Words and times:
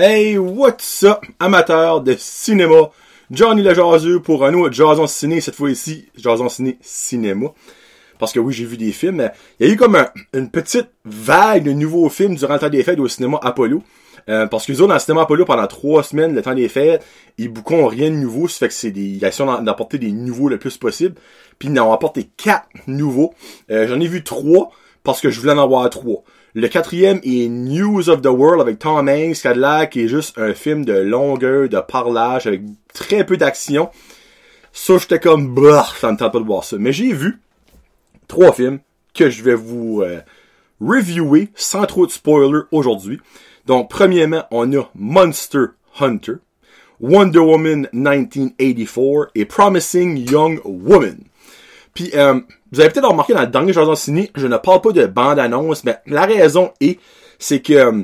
Hey, 0.00 0.38
what's 0.38 1.02
up, 1.02 1.24
amateurs 1.40 2.00
de 2.02 2.14
cinéma? 2.16 2.90
Johnny 3.32 3.64
le 3.64 4.18
pour 4.20 4.44
un 4.44 4.54
autre 4.54 4.72
Jason 4.72 5.08
Ciné, 5.08 5.40
cette 5.40 5.56
fois-ci, 5.56 6.06
Jason 6.16 6.48
Ciné 6.48 6.78
Cinéma. 6.80 7.48
Parce 8.20 8.32
que 8.32 8.38
oui, 8.38 8.54
j'ai 8.54 8.64
vu 8.64 8.76
des 8.76 8.92
films, 8.92 9.28
il 9.58 9.66
y 9.66 9.70
a 9.70 9.72
eu 9.72 9.76
comme 9.76 9.96
un- 9.96 10.08
une 10.34 10.50
petite 10.50 10.86
vague 11.04 11.64
de 11.64 11.72
nouveaux 11.72 12.08
films 12.10 12.36
durant 12.36 12.54
le 12.54 12.60
temps 12.60 12.68
des 12.68 12.84
fêtes 12.84 13.00
au 13.00 13.08
cinéma 13.08 13.40
Apollo. 13.42 13.82
Euh, 14.28 14.46
parce 14.46 14.66
que 14.66 14.70
les 14.70 14.80
autres, 14.80 14.90
dans 14.90 14.94
le 14.94 15.00
cinéma 15.00 15.22
Apollo, 15.22 15.44
pendant 15.46 15.66
trois 15.66 16.04
semaines, 16.04 16.32
le 16.32 16.42
temps 16.42 16.54
des 16.54 16.68
fêtes, 16.68 17.04
ils 17.36 17.48
bouquons 17.48 17.88
rien 17.88 18.08
de 18.12 18.14
nouveau, 18.18 18.46
ça 18.46 18.58
fait 18.60 18.68
que 18.68 18.74
c'est 18.74 18.92
des, 18.92 19.00
ils 19.00 19.18
d'apporter 19.18 19.98
des 19.98 20.12
nouveaux 20.12 20.48
le 20.48 20.60
plus 20.60 20.76
possible. 20.76 21.16
Puis 21.58 21.70
ils 21.70 21.80
en 21.80 21.88
ont 21.88 21.92
apporté 21.92 22.30
quatre 22.36 22.68
nouveaux. 22.86 23.34
Euh, 23.72 23.88
J'en 23.88 23.98
ai 23.98 24.06
vu 24.06 24.22
trois, 24.22 24.70
parce 25.02 25.20
que 25.20 25.28
je 25.28 25.40
voulais 25.40 25.54
en 25.54 25.58
avoir 25.58 25.90
trois. 25.90 26.22
Le 26.54 26.66
quatrième 26.68 27.20
est 27.24 27.48
News 27.48 28.08
of 28.08 28.22
the 28.22 28.26
World 28.26 28.62
avec 28.62 28.78
Tom 28.78 29.06
Hanks, 29.06 29.42
Cadillac, 29.42 29.90
qui 29.90 30.04
est 30.04 30.08
juste 30.08 30.38
un 30.38 30.54
film 30.54 30.84
de 30.84 30.94
longueur, 30.94 31.68
de 31.68 31.78
parlage, 31.80 32.46
avec 32.46 32.62
très 32.94 33.24
peu 33.26 33.36
d'action. 33.36 33.90
Ça, 34.72 34.96
j'étais 34.96 35.20
comme, 35.20 35.54
bah, 35.54 35.86
ça 36.00 36.10
me 36.10 36.16
tente 36.16 36.32
pas 36.32 36.38
de 36.38 36.44
voir 36.44 36.64
ça. 36.64 36.76
Mais 36.78 36.92
j'ai 36.92 37.12
vu 37.12 37.38
trois 38.28 38.52
films 38.52 38.78
que 39.14 39.28
je 39.28 39.42
vais 39.42 39.54
vous 39.54 40.00
euh, 40.02 40.20
reviewer 40.80 41.48
sans 41.54 41.84
trop 41.84 42.06
de 42.06 42.12
spoilers 42.12 42.64
aujourd'hui. 42.72 43.20
Donc, 43.66 43.90
premièrement, 43.90 44.44
on 44.50 44.72
a 44.72 44.88
Monster 44.94 45.66
Hunter, 46.00 46.36
Wonder 46.98 47.40
Woman 47.40 47.88
1984 47.92 49.32
et 49.34 49.44
Promising 49.44 50.30
Young 50.30 50.60
Woman. 50.64 51.18
Puis, 51.94 52.10
euh, 52.14 52.40
vous 52.72 52.80
avez 52.80 52.90
peut-être 52.90 53.08
remarqué 53.08 53.34
dans 53.34 53.40
le 53.40 53.46
dernier 53.46 53.72
Jason 53.72 53.94
Ciné, 53.94 54.30
je 54.34 54.46
ne 54.46 54.56
parle 54.56 54.80
pas 54.80 54.92
de 54.92 55.06
bande-annonce, 55.06 55.84
mais 55.84 55.98
la 56.06 56.26
raison 56.26 56.72
est, 56.80 57.00
c'est 57.38 57.60
que 57.60 57.72
euh, 57.72 58.02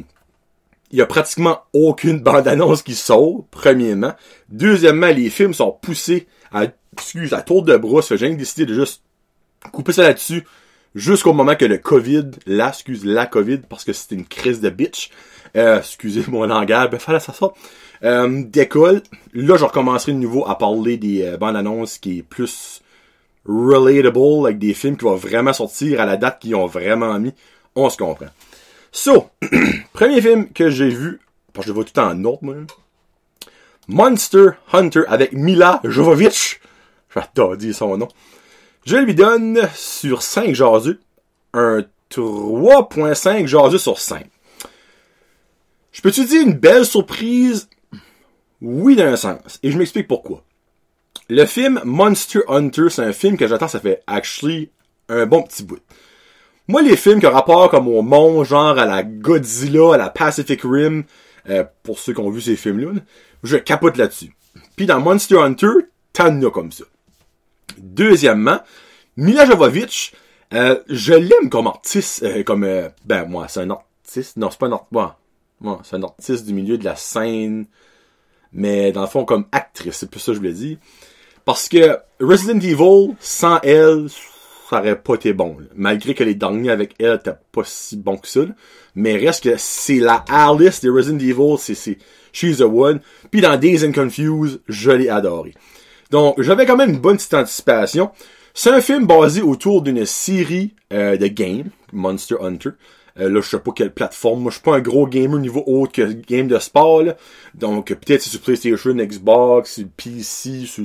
il 0.90 0.98
y 0.98 1.02
a 1.02 1.06
pratiquement 1.06 1.60
aucune 1.72 2.20
bande-annonce 2.22 2.82
qui 2.82 2.94
sort, 2.94 3.44
premièrement. 3.50 4.12
Deuxièmement, 4.48 5.08
les 5.08 5.30
films 5.30 5.54
sont 5.54 5.72
poussés 5.72 6.26
à, 6.52 6.66
excuse, 6.92 7.34
à 7.34 7.42
tour 7.42 7.62
de 7.62 7.76
bras. 7.76 8.00
J'ai 8.08 8.34
décidé 8.34 8.66
de 8.66 8.74
juste 8.74 9.02
couper 9.72 9.92
ça 9.92 10.02
là-dessus 10.02 10.44
jusqu'au 10.94 11.32
moment 11.32 11.56
que 11.56 11.64
le 11.64 11.78
COVID, 11.78 12.30
là, 12.46 12.68
excuse, 12.68 13.04
la 13.04 13.26
COVID, 13.26 13.58
parce 13.68 13.84
que 13.84 13.92
c'était 13.92 14.14
une 14.14 14.26
crise 14.26 14.60
de 14.60 14.70
bitch, 14.70 15.10
euh, 15.56 15.78
excusez 15.78 16.24
mon 16.28 16.44
langage, 16.44 16.90
ben 16.90 17.00
fallait 17.00 17.20
ça 17.20 17.32
ça, 17.32 17.52
euh, 18.04 18.42
décolle. 18.46 19.02
Là, 19.32 19.56
je 19.56 19.64
recommencerai 19.64 20.12
de 20.12 20.18
nouveau 20.18 20.46
à 20.48 20.56
parler 20.56 20.96
des 20.96 21.22
euh, 21.22 21.36
bandes 21.36 21.56
annonces 21.56 21.98
qui 21.98 22.18
est 22.18 22.22
plus 22.22 22.82
relatable, 23.46 24.46
avec 24.46 24.58
des 24.58 24.74
films 24.74 24.96
qui 24.96 25.04
vont 25.04 25.16
vraiment 25.16 25.52
sortir 25.52 26.00
à 26.00 26.06
la 26.06 26.16
date 26.16 26.40
qu'ils 26.40 26.54
ont 26.54 26.66
vraiment 26.66 27.18
mis. 27.18 27.32
On 27.74 27.90
se 27.90 27.96
comprend. 27.96 28.26
So, 28.92 29.30
premier 29.92 30.22
film 30.22 30.48
que 30.50 30.70
j'ai 30.70 30.88
vu, 30.88 31.20
parce 31.52 31.66
que 31.66 31.72
je 31.72 31.72
le 31.72 31.74
vois 31.74 31.84
tout 31.84 31.98
en 31.98 32.24
ordre, 32.24 32.42
moi. 32.42 32.54
Monster 33.88 34.50
Hunter 34.72 35.02
avec 35.08 35.32
Mila 35.32 35.80
Jovovich. 35.84 36.60
J'adore 37.14 37.56
dire 37.56 37.74
son 37.74 37.98
nom. 37.98 38.08
Je 38.86 38.96
lui 38.96 39.14
donne 39.14 39.68
sur 39.74 40.22
5 40.22 40.54
jaseux 40.54 41.00
un 41.52 41.84
3.5 42.10 43.46
jaseux 43.46 43.78
sur 43.78 43.98
5. 43.98 44.26
Je 45.92 46.00
peux-tu 46.00 46.24
dire 46.24 46.42
une 46.42 46.54
belle 46.54 46.84
surprise? 46.84 47.68
Oui, 48.60 48.96
d'un 48.96 49.16
sens. 49.16 49.58
Et 49.62 49.70
je 49.70 49.78
m'explique 49.78 50.08
pourquoi. 50.08 50.42
Le 51.36 51.46
film 51.46 51.80
Monster 51.84 52.42
Hunter, 52.46 52.90
c'est 52.90 53.02
un 53.02 53.12
film 53.12 53.36
que 53.36 53.48
j'attends, 53.48 53.66
ça 53.66 53.80
fait 53.80 54.04
actually 54.06 54.70
un 55.08 55.26
bon 55.26 55.42
petit 55.42 55.64
bout. 55.64 55.80
Moi, 56.68 56.80
les 56.80 56.96
films 56.96 57.18
qui 57.18 57.26
ont 57.26 57.32
rapport 57.32 57.68
comme 57.70 57.88
au 57.88 58.02
monde, 58.02 58.46
genre 58.46 58.78
à 58.78 58.84
la 58.84 59.02
Godzilla, 59.02 59.94
à 59.94 59.96
la 59.96 60.10
Pacific 60.10 60.60
Rim, 60.62 61.02
euh, 61.48 61.64
pour 61.82 61.98
ceux 61.98 62.14
qui 62.14 62.20
ont 62.20 62.30
vu 62.30 62.40
ces 62.40 62.54
films-là, 62.54 62.92
là, 62.92 63.00
je 63.42 63.56
capote 63.56 63.96
là-dessus. 63.96 64.32
Puis 64.76 64.86
dans 64.86 65.00
Monster 65.00 65.38
Hunter, 65.38 65.72
t'en 66.12 66.40
as 66.40 66.50
comme 66.52 66.70
ça. 66.70 66.84
Deuxièmement, 67.78 68.60
Mila 69.16 69.44
Jovovich, 69.44 70.12
euh, 70.52 70.78
je 70.88 71.14
l'aime 71.14 71.50
comme 71.50 71.66
artiste, 71.66 72.22
euh, 72.22 72.44
comme, 72.44 72.62
euh, 72.62 72.90
ben, 73.06 73.24
moi, 73.24 73.48
c'est 73.48 73.58
un 73.58 73.70
artiste, 73.70 74.36
non, 74.36 74.52
c'est 74.52 74.60
pas 74.60 74.68
un 74.68 74.72
artiste, 74.72 74.92
moi, 74.92 75.18
moi, 75.60 75.80
c'est 75.82 75.96
un 75.96 76.02
artiste 76.04 76.46
du 76.46 76.52
milieu 76.52 76.78
de 76.78 76.84
la 76.84 76.94
scène, 76.94 77.66
mais 78.52 78.92
dans 78.92 79.00
le 79.00 79.08
fond, 79.08 79.24
comme 79.24 79.46
actrice, 79.50 79.96
c'est 79.96 80.08
plus 80.08 80.20
ça 80.20 80.26
que 80.26 80.34
je 80.34 80.38
voulais 80.38 80.52
dire. 80.52 80.78
Parce 81.44 81.68
que 81.68 81.98
Resident 82.20 82.60
Evil, 82.60 83.14
sans 83.20 83.60
elle, 83.62 84.06
ça 84.70 84.80
aurait 84.80 85.00
pas 85.00 85.14
été 85.14 85.32
bon, 85.32 85.58
malgré 85.74 86.14
que 86.14 86.24
les 86.24 86.34
derniers 86.34 86.70
avec 86.70 86.94
elle 86.98 87.16
étaient 87.16 87.32
pas 87.52 87.62
si 87.64 87.96
bons 87.96 88.16
que 88.16 88.28
ça, 88.28 88.40
mais 88.94 89.16
reste 89.16 89.44
que 89.44 89.54
c'est 89.58 89.98
la 89.98 90.24
Alice 90.28 90.80
de 90.80 90.90
Resident 90.90 91.18
Evil, 91.18 91.56
c'est, 91.58 91.74
c'est, 91.74 91.98
she's 92.32 92.58
the 92.58 92.62
one, 92.62 93.00
puis 93.30 93.40
dans 93.40 93.56
Days 93.58 93.86
and 93.86 93.92
Confused, 93.92 94.60
je 94.68 94.90
l'ai 94.90 95.08
adoré. 95.08 95.54
Donc, 96.10 96.40
j'avais 96.40 96.64
quand 96.64 96.76
même 96.76 96.90
une 96.90 97.00
bonne 97.00 97.16
petite 97.16 97.34
anticipation. 97.34 98.10
C'est 98.54 98.70
un 98.70 98.80
film 98.80 99.06
basé 99.06 99.42
autour 99.42 99.82
d'une 99.82 100.06
série 100.06 100.74
euh, 100.92 101.16
de 101.16 101.26
games, 101.26 101.70
Monster 101.92 102.36
Hunter. 102.40 102.70
Euh, 103.20 103.28
là, 103.28 103.40
je 103.40 103.48
sais 103.48 103.58
pas 103.58 103.72
quelle 103.72 103.92
plateforme. 103.92 104.42
Moi, 104.42 104.50
je 104.50 104.56
suis 104.56 104.64
pas 104.64 104.76
un 104.76 104.80
gros 104.80 105.06
gamer 105.06 105.38
niveau 105.38 105.62
autre 105.66 105.92
que 105.92 106.02
game 106.02 106.48
de 106.48 106.58
sport. 106.58 107.02
Là. 107.02 107.16
Donc, 107.54 107.90
euh, 107.90 107.94
peut-être 107.94 108.22
sur 108.22 108.40
PlayStation, 108.40 108.94
Xbox, 108.94 109.80
PC, 109.96 110.66
sur, 110.66 110.84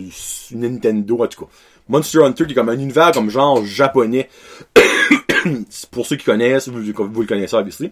Nintendo, 0.52 1.24
en 1.24 1.28
tout 1.28 1.46
cas. 1.46 1.52
Monster 1.88 2.24
Hunter, 2.24 2.46
qui 2.46 2.52
est 2.52 2.56
comme 2.56 2.70
un 2.70 2.78
univers 2.78 3.12
comme 3.12 3.32
genre 3.32 3.66
japonais. 3.66 4.30
Pour 5.92 6.06
ceux 6.06 6.18
qui 6.18 6.26
connaissent, 6.26 6.68
vous, 6.68 6.80
le 6.80 7.26
connaissez, 7.26 7.56
obviously. 7.56 7.92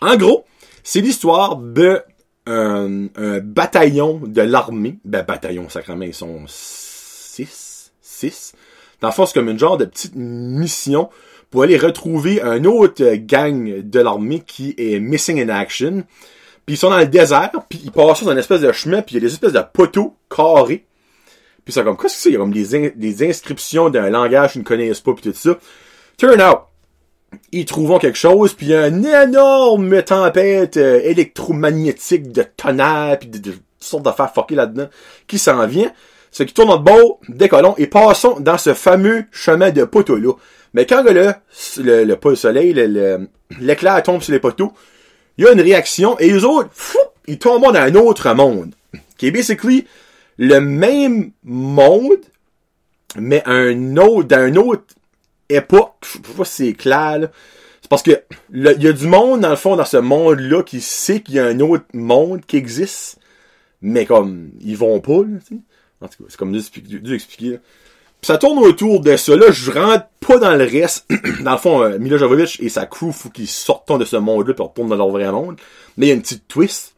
En 0.00 0.16
gros, 0.16 0.44
c'est 0.84 1.00
l'histoire 1.00 1.56
de 1.56 2.02
un, 2.46 3.06
un 3.16 3.40
bataillon 3.40 4.20
de 4.24 4.42
l'armée. 4.42 4.98
Ben, 5.04 5.24
bataillon, 5.24 5.68
sacrément, 5.68 6.04
ils 6.04 6.14
sont 6.14 6.44
six. 6.46 7.90
Six. 8.00 8.52
Dans 9.00 9.08
le 9.08 9.14
fond, 9.14 9.26
c'est 9.26 9.34
comme 9.34 9.48
une 9.48 9.58
genre 9.58 9.78
de 9.78 9.86
petite 9.86 10.14
mission 10.14 11.08
pour 11.50 11.64
aller 11.64 11.76
retrouver 11.76 12.40
un 12.42 12.64
autre 12.64 13.04
gang 13.16 13.82
de 13.82 14.00
l'armée 14.00 14.42
qui 14.46 14.74
est 14.78 15.00
missing 15.00 15.42
in 15.42 15.48
action. 15.48 16.04
Puis 16.64 16.74
ils 16.76 16.78
sont 16.78 16.90
dans 16.90 16.98
le 16.98 17.06
désert, 17.06 17.50
puis 17.68 17.80
ils 17.84 17.90
passent 17.90 18.18
sur 18.18 18.30
une 18.30 18.38
espèce 18.38 18.60
de 18.60 18.70
chemin, 18.70 19.02
puis 19.02 19.16
il 19.16 19.22
y 19.22 19.24
a 19.24 19.26
des 19.26 19.32
espèces 19.32 19.52
de 19.52 19.62
poteaux 19.72 20.14
carrés. 20.34 20.86
Puis 21.64 21.74
c'est 21.74 21.82
comme, 21.82 21.96
qu'est-ce 21.96 22.14
que 22.14 22.20
c'est? 22.20 22.28
Il 22.30 22.34
y 22.34 22.36
a 22.36 22.38
comme 22.38 22.52
des, 22.52 22.74
in- 22.76 22.90
des 22.94 23.28
inscriptions 23.28 23.90
d'un 23.90 24.10
langage 24.10 24.52
qu'ils 24.52 24.62
ne 24.62 24.66
connaissent 24.66 25.00
pas, 25.00 25.12
puis 25.12 25.30
tout 25.30 25.36
ça. 25.36 25.58
Turn 26.16 26.40
out, 26.40 26.60
ils 27.50 27.64
trouvent 27.64 27.98
quelque 27.98 28.18
chose, 28.18 28.54
puis 28.54 28.66
il 28.66 28.70
y 28.70 28.74
a 28.74 28.86
une 28.86 29.04
énorme 29.04 30.02
tempête 30.02 30.76
euh, 30.76 31.00
électromagnétique 31.02 32.30
de 32.30 32.44
tonnerre, 32.56 33.18
puis 33.18 33.28
de, 33.28 33.38
de 33.38 33.54
sortes 33.80 34.04
d'affaires 34.04 34.32
fuckées 34.32 34.54
là-dedans, 34.54 34.88
qui 35.26 35.38
s'en 35.38 35.66
vient. 35.66 35.90
C'est 36.30 36.44
qu'ils 36.46 36.54
tournent 36.54 36.68
notre 36.68 36.84
bord, 36.84 37.18
décollons, 37.28 37.74
et 37.78 37.88
passons 37.88 38.38
dans 38.38 38.58
ce 38.58 38.72
fameux 38.74 39.24
chemin 39.32 39.70
de 39.70 39.82
poteaux-là. 39.82 40.34
Mais 40.74 40.86
quand 40.86 41.02
le, 41.02 41.32
le, 41.78 42.04
le, 42.04 42.16
pas 42.16 42.30
le 42.30 42.36
soleil, 42.36 42.72
le- 42.72 42.86
le- 42.86 43.28
l'éclair 43.60 44.02
tombe 44.02 44.22
sur 44.22 44.32
les 44.32 44.38
poteaux, 44.38 44.72
il 45.36 45.44
y 45.44 45.48
a 45.48 45.52
une 45.52 45.60
réaction, 45.60 46.18
et 46.18 46.30
les 46.30 46.44
autres, 46.44 46.70
fou, 46.72 46.98
ils 47.26 47.38
tombent 47.38 47.62
dans 47.62 47.74
un 47.74 47.94
autre 47.94 48.32
monde. 48.34 48.74
Qui 49.16 49.26
est 49.26 49.30
basically 49.30 49.86
le 50.38 50.60
même 50.60 51.32
monde, 51.44 52.20
mais 53.16 53.42
un 53.46 53.96
autre, 53.96 54.36
une 54.38 54.58
autre 54.58 54.84
époque. 55.48 55.94
Je 56.02 56.08
sais 56.28 56.34
pas 56.36 56.44
si 56.44 56.66
c'est 56.66 56.72
clair, 56.74 57.18
là. 57.18 57.30
C'est 57.82 57.88
parce 57.88 58.02
que 58.02 58.22
il 58.52 58.62
y 58.78 58.86
a 58.86 58.92
du 58.92 59.06
monde, 59.06 59.40
dans 59.40 59.50
le 59.50 59.56
fond, 59.56 59.74
dans 59.76 59.84
ce 59.84 59.96
monde-là, 59.96 60.62
qui 60.62 60.80
sait 60.80 61.20
qu'il 61.20 61.34
y 61.34 61.38
a 61.38 61.46
un 61.46 61.60
autre 61.60 61.86
monde 61.92 62.42
qui 62.46 62.56
existe, 62.56 63.18
mais 63.82 64.06
comme, 64.06 64.50
ils 64.60 64.76
vont 64.76 65.00
pas, 65.00 65.22
là. 65.22 65.38
En 66.02 66.08
tout 66.08 66.22
cas, 66.22 66.28
c'est 66.28 66.36
comme 66.38 66.52
dû 66.52 67.14
expliquer, 67.14 67.58
ça 68.22 68.38
tourne 68.38 68.58
autour 68.58 69.00
de 69.00 69.16
ça. 69.16 69.36
Là, 69.36 69.50
je 69.50 69.70
rentre 69.70 70.06
pas 70.20 70.38
dans 70.38 70.54
le 70.54 70.64
reste. 70.64 71.06
dans 71.42 71.52
le 71.52 71.58
fond, 71.58 71.82
euh, 71.82 71.98
Mila 71.98 72.16
Jovovich 72.16 72.60
et 72.60 72.68
sa 72.68 72.86
crew, 72.86 73.12
faut 73.12 73.30
qu'ils 73.30 73.48
sortent 73.48 73.98
de 73.98 74.04
ce 74.04 74.16
monde-là 74.16 74.54
puis 74.54 74.62
retournent 74.62 74.88
dans 74.88 74.96
leur 74.96 75.08
vrai 75.08 75.30
monde. 75.30 75.56
Mais 75.96 76.06
il 76.06 76.08
y 76.08 76.12
a 76.12 76.14
une 76.14 76.22
petite 76.22 76.46
twist. 76.48 76.94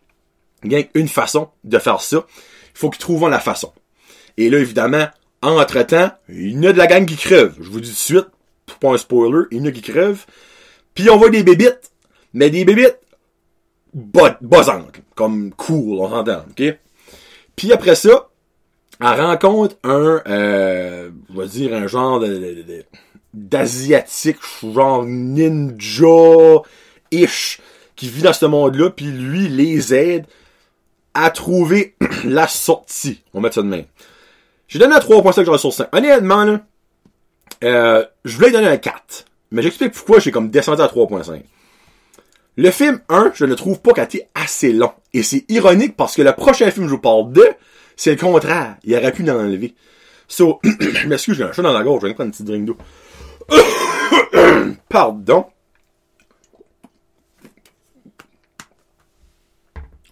Il 0.65 0.73
y 0.73 0.77
a 0.77 0.83
une 0.95 1.09
façon 1.09 1.49
de 1.65 1.79
faire 1.79 2.01
ça. 2.01 2.25
Il 2.29 2.79
faut 2.79 2.91
qu'ils 2.91 3.01
trouvent 3.01 3.29
la 3.29 3.41
façon. 3.41 3.73
Et 4.37 4.51
là, 4.51 4.59
évidemment, 4.59 5.07
entre-temps, 5.43 6.11
il 6.29 6.63
y 6.63 6.67
a 6.67 6.73
de 6.73 6.79
la 6.79 6.87
gang 6.87 7.05
qui 7.05 7.17
crève. 7.17 7.55
Je 7.61 7.69
vous 7.69 7.81
dis 7.81 7.89
tout 7.89 7.95
de 7.95 7.99
suite, 7.99 8.27
pour 8.67 8.79
pas 8.79 8.91
un 8.91 8.99
spoiler, 8.99 9.47
il 9.51 9.59
y 9.59 9.61
en 9.61 9.67
a 9.67 9.73
qui 9.73 9.83
crèvent. 9.83 10.25
Puis 10.95 11.11
on 11.11 11.17
voit 11.17 11.31
des 11.31 11.43
bébites, 11.43 11.91
mais 12.33 12.51
des 12.51 12.65
bébites 12.65 12.99
bossantes, 13.93 15.01
comme 15.15 15.53
cool, 15.53 15.99
on 16.01 16.09
s'entend, 16.09 16.45
ok? 16.51 16.77
Puis 17.57 17.73
après 17.73 17.95
ça, 17.95 18.31
elle 19.02 19.20
rencontre 19.20 19.76
un, 19.84 20.22
euh, 20.26 21.10
je 21.32 21.40
vais 21.40 21.49
dire 21.49 21.75
un 21.75 21.87
genre 21.87 22.20
de, 22.20 22.84
d'asiatique, 23.34 24.38
genre 24.62 25.04
ninja-ish, 25.04 26.00
qui 27.96 28.08
vit 28.08 28.22
dans 28.22 28.32
ce 28.32 28.46
monde-là, 28.46 28.90
puis 28.90 29.06
lui 29.06 29.49
les 29.49 29.93
aide 29.94 30.26
à 31.14 31.31
trouver 31.31 31.94
la 32.25 32.49
sortie. 32.49 33.22
On 33.34 33.38
va 33.38 33.44
mettre 33.44 33.56
ça 33.56 33.62
de 33.62 33.69
même. 33.69 33.84
J'ai 34.69 34.78
donné 34.78 34.94
un 34.94 35.00
3.5 35.00 35.58
sur 35.58 35.72
5. 35.72 35.88
Honnêtement, 35.93 36.44
là, 36.44 36.60
euh, 37.64 38.04
je 38.25 38.37
voulais 38.37 38.49
lui 38.49 38.54
donner 38.54 38.69
un 38.69 38.78
4. 38.78 39.26
Mais 39.50 39.62
j'explique 39.62 39.93
pourquoi 39.93 40.19
j'ai 40.19 40.31
comme 40.31 40.49
descendu 40.50 40.81
à 40.81 40.87
3.5. 40.87 41.43
Le 42.56 42.70
film 42.70 43.00
1, 43.08 43.32
je 43.34 43.44
ne 43.44 43.54
trouve 43.54 43.81
pas 43.81 44.02
été 44.02 44.28
assez 44.34 44.72
long. 44.72 44.93
Et 45.12 45.22
c'est 45.22 45.44
ironique 45.50 45.96
parce 45.96 46.16
que 46.16 46.22
le 46.22 46.32
prochain 46.32 46.70
film 46.70 46.87
que 46.87 46.90
je 46.90 46.94
vous 46.94 47.00
parle 47.00 47.32
de, 47.32 47.46
c'est 47.97 48.12
le 48.12 48.17
contraire. 48.17 48.77
Il 48.85 48.94
aurait 48.94 49.12
pu 49.12 49.23
l'enlever. 49.23 49.75
So, 50.29 50.61
m'excuse, 51.06 51.37
j'ai 51.37 51.44
un 51.44 51.53
chat 51.53 51.62
dans 51.62 51.73
la 51.73 51.83
gorge, 51.83 52.03
je 52.03 52.06
vais 52.06 52.15
prendre 52.15 52.29
une 52.29 52.33
petite 52.33 52.47
drink 52.47 52.65
d'eau. 52.65 52.77
Pardon. 54.89 55.47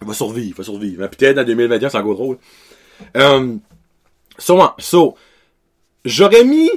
Il 0.01 0.07
va 0.07 0.13
survivre, 0.13 0.57
va 0.57 0.63
survivre. 0.63 1.01
Mais 1.01 1.09
peut-être 1.09 1.37
en 1.37 1.43
2021, 1.43 1.89
c'est 1.89 1.97
encore 1.97 2.15
drôle. 2.15 2.37
Euh, 3.17 3.55
so, 4.37 4.59
so, 4.79 5.15
j'aurais 6.05 6.43
mis 6.43 6.69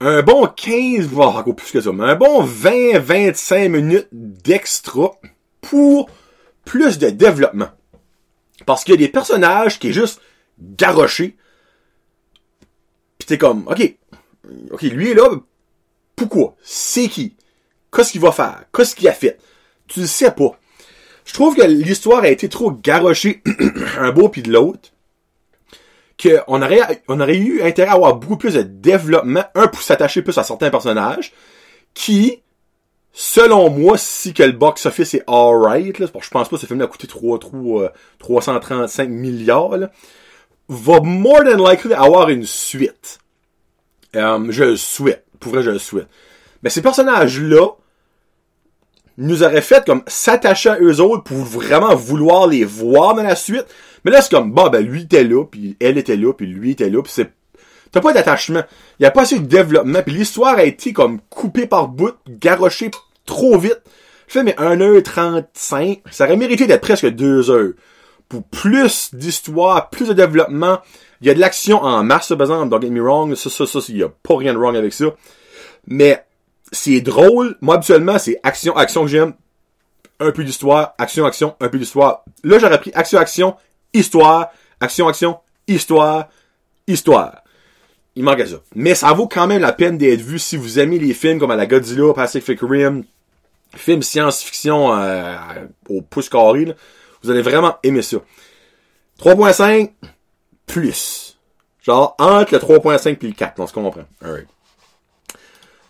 un 0.00 0.22
bon 0.22 0.46
15, 0.46 1.06
voire 1.06 1.36
encore 1.36 1.56
plus 1.56 1.70
que 1.70 1.80
ça, 1.80 1.92
mais 1.92 2.04
un 2.04 2.16
bon 2.16 2.44
20-25 2.44 3.68
minutes 3.68 4.08
d'extra 4.12 5.12
pour 5.60 6.08
plus 6.64 6.98
de 6.98 7.10
développement. 7.10 7.68
Parce 8.66 8.84
qu'il 8.84 8.94
y 8.94 8.96
a 8.96 9.06
des 9.06 9.08
personnages 9.08 9.78
qui 9.78 9.88
est 9.88 9.92
juste 9.92 10.20
garoché. 10.60 11.36
Pis 13.18 13.26
t'es 13.26 13.38
comme, 13.38 13.66
ok, 13.68 13.96
ok, 14.70 14.82
lui 14.82 15.10
est 15.10 15.14
là, 15.14 15.28
pourquoi? 16.16 16.56
C'est 16.62 17.08
qui? 17.08 17.34
Qu'est-ce 17.92 18.12
qu'il 18.12 18.20
va 18.20 18.32
faire? 18.32 18.64
Qu'est-ce 18.74 18.94
qu'il 18.94 19.08
a 19.08 19.12
fait? 19.12 19.38
Tu 19.88 20.00
le 20.00 20.06
sais 20.06 20.30
pas. 20.30 20.58
Je 21.24 21.34
trouve 21.34 21.56
que 21.56 21.62
l'histoire 21.62 22.22
a 22.22 22.28
été 22.28 22.48
trop 22.48 22.72
garochée 22.72 23.42
un 23.98 24.10
beau 24.12 24.28
puis 24.28 24.42
de 24.42 24.52
l'autre. 24.52 24.90
Qu'on 26.22 26.60
aurait, 26.60 27.02
on 27.08 27.20
aurait 27.20 27.36
eu 27.36 27.62
intérêt 27.62 27.90
à 27.90 27.94
avoir 27.94 28.16
beaucoup 28.16 28.36
plus 28.36 28.54
de 28.54 28.62
développement. 28.62 29.44
Un, 29.54 29.68
pour 29.68 29.80
s'attacher 29.80 30.22
plus 30.22 30.36
à 30.38 30.42
certains 30.42 30.70
personnages. 30.70 31.32
Qui, 31.94 32.42
selon 33.12 33.70
moi, 33.70 33.96
si 33.96 34.34
que 34.34 34.42
le 34.42 34.52
box-office 34.52 35.14
est 35.14 35.24
alright, 35.26 35.96
je 35.98 36.06
pense 36.06 36.28
pas 36.28 36.44
que 36.44 36.56
ce 36.56 36.66
film 36.66 36.82
a 36.82 36.86
coûté 36.86 37.06
3, 37.06 37.38
3, 37.38 37.92
335 38.18 39.08
milliards, 39.08 39.88
va 40.70 41.00
more 41.00 41.42
than 41.44 41.56
likely 41.68 41.92
avoir 41.92 42.30
une 42.30 42.46
suite. 42.46 43.18
Euh, 44.14 44.46
je 44.50 44.64
le 44.64 44.76
souhaite. 44.76 45.26
Pour 45.40 45.52
vrai, 45.52 45.62
je 45.62 45.70
le 45.70 45.78
souhaite. 45.78 46.08
Mais 46.62 46.70
ces 46.70 46.80
personnages-là 46.80 47.66
nous 49.18 49.42
auraient 49.42 49.62
fait 49.62 49.84
comme 49.84 50.02
s'attacher 50.06 50.70
à 50.70 50.78
eux 50.80 51.00
autres 51.00 51.24
pour 51.24 51.38
vraiment 51.38 51.94
vouloir 51.94 52.46
les 52.46 52.64
voir 52.64 53.14
dans 53.14 53.22
la 53.22 53.36
suite. 53.36 53.66
Mais 54.04 54.10
là, 54.10 54.22
c'est 54.22 54.30
comme, 54.30 54.52
bah, 54.52 54.68
ben, 54.70 54.86
lui 54.86 55.02
était 55.02 55.24
là, 55.24 55.44
puis 55.44 55.76
elle 55.80 55.98
était 55.98 56.16
là, 56.16 56.32
puis 56.32 56.46
lui 56.46 56.70
était 56.70 56.88
là, 56.88 57.02
puis 57.02 57.12
c'est... 57.12 57.32
T'as 57.90 58.00
pas 58.00 58.12
d'attachement. 58.12 58.62
Il 59.00 59.06
a 59.06 59.10
pas 59.10 59.22
assez 59.22 59.40
de 59.40 59.46
développement, 59.46 60.02
puis 60.02 60.14
l'histoire 60.14 60.56
a 60.56 60.64
été 60.64 60.92
comme 60.92 61.20
coupée 61.28 61.66
par 61.66 61.88
bout, 61.88 62.14
garochée 62.28 62.92
trop 63.26 63.58
vite. 63.58 63.80
Je 64.28 64.34
fais, 64.34 64.44
mais 64.44 64.52
1h35, 64.52 66.02
ça 66.08 66.24
aurait 66.24 66.36
mérité 66.36 66.68
d'être 66.68 66.82
presque 66.82 67.08
2 67.08 67.50
heures. 67.50 67.72
Pour 68.30 68.44
plus 68.44 69.14
d'histoire, 69.14 69.90
plus 69.90 70.08
de 70.08 70.14
développement, 70.14 70.78
il 71.20 71.26
y 71.26 71.30
a 71.30 71.34
de 71.34 71.40
l'action 71.40 71.82
en 71.82 72.02
masse, 72.02 72.28
par 72.28 72.40
exemple, 72.40 72.70
don't 72.70 72.80
get 72.80 72.88
me 72.88 73.02
wrong, 73.02 73.34
ça, 73.34 73.50
ça, 73.50 73.66
ça, 73.66 73.80
il 73.88 73.98
y 73.98 74.02
a 74.02 74.08
pas 74.08 74.36
rien 74.38 74.54
de 74.54 74.58
wrong 74.58 74.74
avec 74.74 74.94
ça. 74.94 75.06
Mais, 75.86 76.24
c'est 76.72 77.00
drôle. 77.00 77.56
Moi, 77.60 77.74
habituellement, 77.74 78.18
c'est 78.18 78.40
action, 78.42 78.76
action 78.76 79.02
que 79.02 79.08
j'aime. 79.08 79.34
Un 80.20 80.32
peu 80.32 80.44
d'histoire, 80.44 80.94
action, 80.98 81.26
action, 81.26 81.56
un 81.60 81.68
peu 81.68 81.78
d'histoire. 81.78 82.24
Là, 82.44 82.58
j'aurais 82.58 82.78
pris 82.78 82.92
action, 82.94 83.18
action, 83.18 83.56
histoire, 83.92 84.50
action, 84.80 85.08
action, 85.08 85.38
histoire, 85.66 86.28
histoire. 86.86 87.42
Il 88.16 88.24
manque 88.24 88.40
à 88.40 88.46
ça. 88.46 88.56
Mais 88.74 88.94
ça 88.94 89.12
vaut 89.12 89.28
quand 89.28 89.46
même 89.46 89.62
la 89.62 89.72
peine 89.72 89.96
d'être 89.96 90.20
vu 90.20 90.38
si 90.38 90.56
vous 90.56 90.78
aimez 90.78 90.98
les 90.98 91.14
films 91.14 91.38
comme 91.38 91.50
à 91.50 91.56
la 91.56 91.66
Godzilla, 91.66 92.12
Pacific 92.12 92.58
Rim, 92.60 93.04
films 93.74 94.02
science-fiction 94.02 94.94
euh, 94.94 95.36
au 95.88 96.02
pouce 96.02 96.28
carré. 96.28 96.74
Vous 97.22 97.30
allez 97.30 97.42
vraiment 97.42 97.76
aimer 97.82 98.02
ça. 98.02 98.18
3.5, 99.20 99.90
plus. 100.66 101.38
Genre, 101.82 102.14
entre 102.18 102.54
le 102.54 102.60
3.5 102.60 103.18
et 103.22 103.26
le 103.26 103.32
4, 103.32 103.60
on 103.60 103.66
se 103.66 103.72
comprend. 103.72 104.04
Alright. 104.22 104.48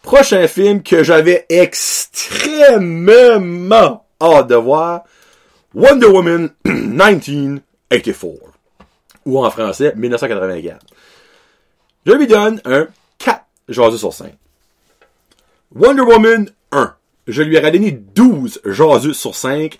Prochain 0.02 0.46
film 0.48 0.82
que 0.82 1.04
j'avais 1.04 1.46
extrêmement 1.48 2.86
hâte 4.20 4.48
de 4.48 4.54
voir, 4.54 5.04
Wonder 5.74 6.06
Woman 6.06 6.50
1984. 6.64 8.38
Ou 9.26 9.44
en 9.44 9.50
français, 9.50 9.92
1984. 9.94 10.84
Je 12.06 12.12
lui 12.12 12.26
donne 12.26 12.62
un 12.64 12.88
4 13.18 13.44
jaseux 13.68 13.98
sur 13.98 14.14
5. 14.14 14.32
Wonder 15.74 16.02
Woman 16.02 16.50
1. 16.72 16.94
Je 17.26 17.42
lui 17.42 17.56
ai 17.56 17.60
donné 17.60 17.92
12 17.92 18.62
jaseux 18.64 19.12
sur 19.12 19.34
5. 19.36 19.78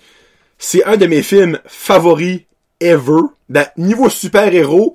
C'est 0.62 0.84
un 0.84 0.98
de 0.98 1.06
mes 1.06 1.22
films 1.22 1.58
favoris 1.64 2.42
ever. 2.80 3.22
Ben, 3.48 3.66
niveau 3.78 4.10
super-héros, 4.10 4.94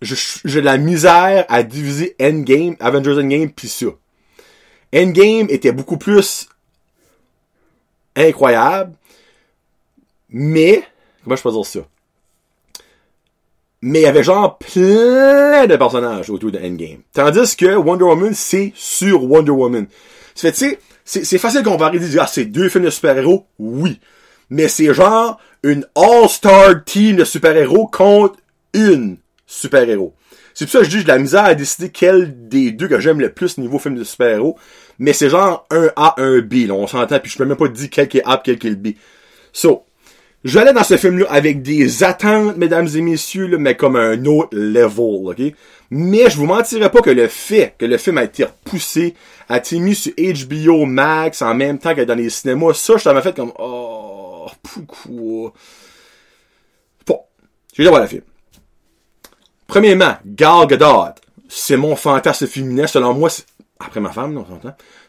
j'ai 0.00 0.60
de 0.60 0.64
la 0.64 0.78
misère 0.78 1.44
à 1.48 1.64
diviser 1.64 2.14
Endgame, 2.22 2.76
Avengers 2.78 3.20
Endgame, 3.20 3.50
pis 3.50 3.68
ça. 3.68 3.86
Endgame 4.94 5.48
était 5.50 5.72
beaucoup 5.72 5.98
plus 5.98 6.48
incroyable, 8.14 8.94
mais, 10.30 10.84
comment 11.24 11.34
je 11.34 11.42
peux 11.42 11.50
dire 11.50 11.66
ça? 11.66 11.80
Mais 13.82 14.00
il 14.00 14.02
y 14.02 14.06
avait 14.06 14.22
genre 14.22 14.58
plein 14.58 15.66
de 15.66 15.76
personnages 15.76 16.30
autour 16.30 16.52
de 16.52 16.58
Endgame. 16.58 17.02
Tandis 17.12 17.56
que 17.56 17.74
Wonder 17.74 18.04
Woman, 18.04 18.32
c'est 18.32 18.72
sur 18.76 19.24
Wonder 19.24 19.50
Woman. 19.50 19.88
C'est 20.36 21.38
facile 21.38 21.62
de 21.62 21.68
comparer, 21.68 21.98
dire, 21.98 22.22
ah, 22.22 22.28
c'est 22.28 22.44
deux 22.44 22.68
films 22.68 22.84
de 22.84 22.90
super-héros, 22.90 23.44
oui. 23.58 23.98
Mais 24.50 24.68
c'est 24.68 24.92
genre 24.94 25.38
une 25.62 25.84
all-star 25.94 26.84
team 26.84 27.16
de 27.16 27.24
super-héros 27.24 27.86
contre 27.86 28.36
une 28.74 29.18
super-héros. 29.46 30.14
C'est 30.54 30.64
pour 30.64 30.72
ça 30.72 30.78
que 30.80 30.84
je 30.86 30.90
dis, 30.90 30.96
j'ai 30.98 31.04
de 31.04 31.08
la 31.08 31.18
misère 31.18 31.44
à 31.44 31.54
décider 31.54 31.90
quel 31.90 32.48
des 32.48 32.72
deux 32.72 32.88
que 32.88 32.98
j'aime 32.98 33.20
le 33.20 33.32
plus 33.32 33.58
niveau 33.58 33.78
film 33.78 33.94
de 33.94 34.04
super-héros. 34.04 34.56
Mais 34.98 35.12
c'est 35.12 35.30
genre 35.30 35.66
un 35.70 35.88
A, 35.94 36.14
un 36.18 36.40
B, 36.40 36.66
là, 36.66 36.74
on 36.74 36.86
s'entend, 36.86 37.20
puis 37.20 37.30
je 37.30 37.38
peux 37.38 37.44
même 37.44 37.56
pas 37.56 37.68
dire 37.68 37.88
quel 37.90 38.08
qui 38.08 38.18
est 38.18 38.24
A, 38.26 38.40
quel 38.42 38.58
qui 38.58 38.66
est 38.66 38.70
le 38.70 38.76
B. 38.76 38.88
So, 39.52 39.84
j'allais 40.44 40.72
dans 40.72 40.82
ce 40.82 40.96
film-là 40.96 41.26
avec 41.30 41.62
des 41.62 42.02
attentes, 42.02 42.56
mesdames 42.56 42.88
et 42.92 43.00
messieurs, 43.00 43.56
mais 43.56 43.76
comme 43.76 43.94
un 43.94 44.24
autre 44.24 44.48
level, 44.52 45.28
ok? 45.28 45.54
Mais 45.90 46.28
je 46.28 46.36
vous 46.36 46.46
mentirais 46.46 46.90
pas 46.90 47.00
que 47.00 47.10
le 47.10 47.28
fait 47.28 47.74
que 47.78 47.86
le 47.86 47.96
film 47.96 48.18
a 48.18 48.24
été 48.24 48.44
repoussé, 48.44 49.14
a 49.48 49.58
été 49.58 49.78
mis 49.78 49.94
sur 49.94 50.12
HBO 50.16 50.84
Max 50.86 51.40
en 51.40 51.54
même 51.54 51.78
temps 51.78 51.94
que 51.94 52.02
dans 52.02 52.16
les 52.16 52.30
cinémas, 52.30 52.74
ça, 52.74 52.96
je 52.96 53.04
t'avais 53.04 53.22
fait 53.22 53.36
comme, 53.36 53.52
oh, 53.58 54.07
pourquoi? 54.72 55.52
Bon, 57.06 57.20
je 57.74 57.82
vais 57.82 57.88
voir 57.88 58.02
le 58.02 58.06
film. 58.06 58.22
Premièrement, 59.66 60.16
Gal 60.24 60.66
Gadot, 60.66 61.14
c'est 61.48 61.76
mon 61.76 61.94
fantasme 61.96 62.46
féminin. 62.46 62.86
Selon 62.86 63.14
moi, 63.14 63.28
après 63.80 64.00
ma 64.00 64.10
femme, 64.10 64.32
non, 64.32 64.46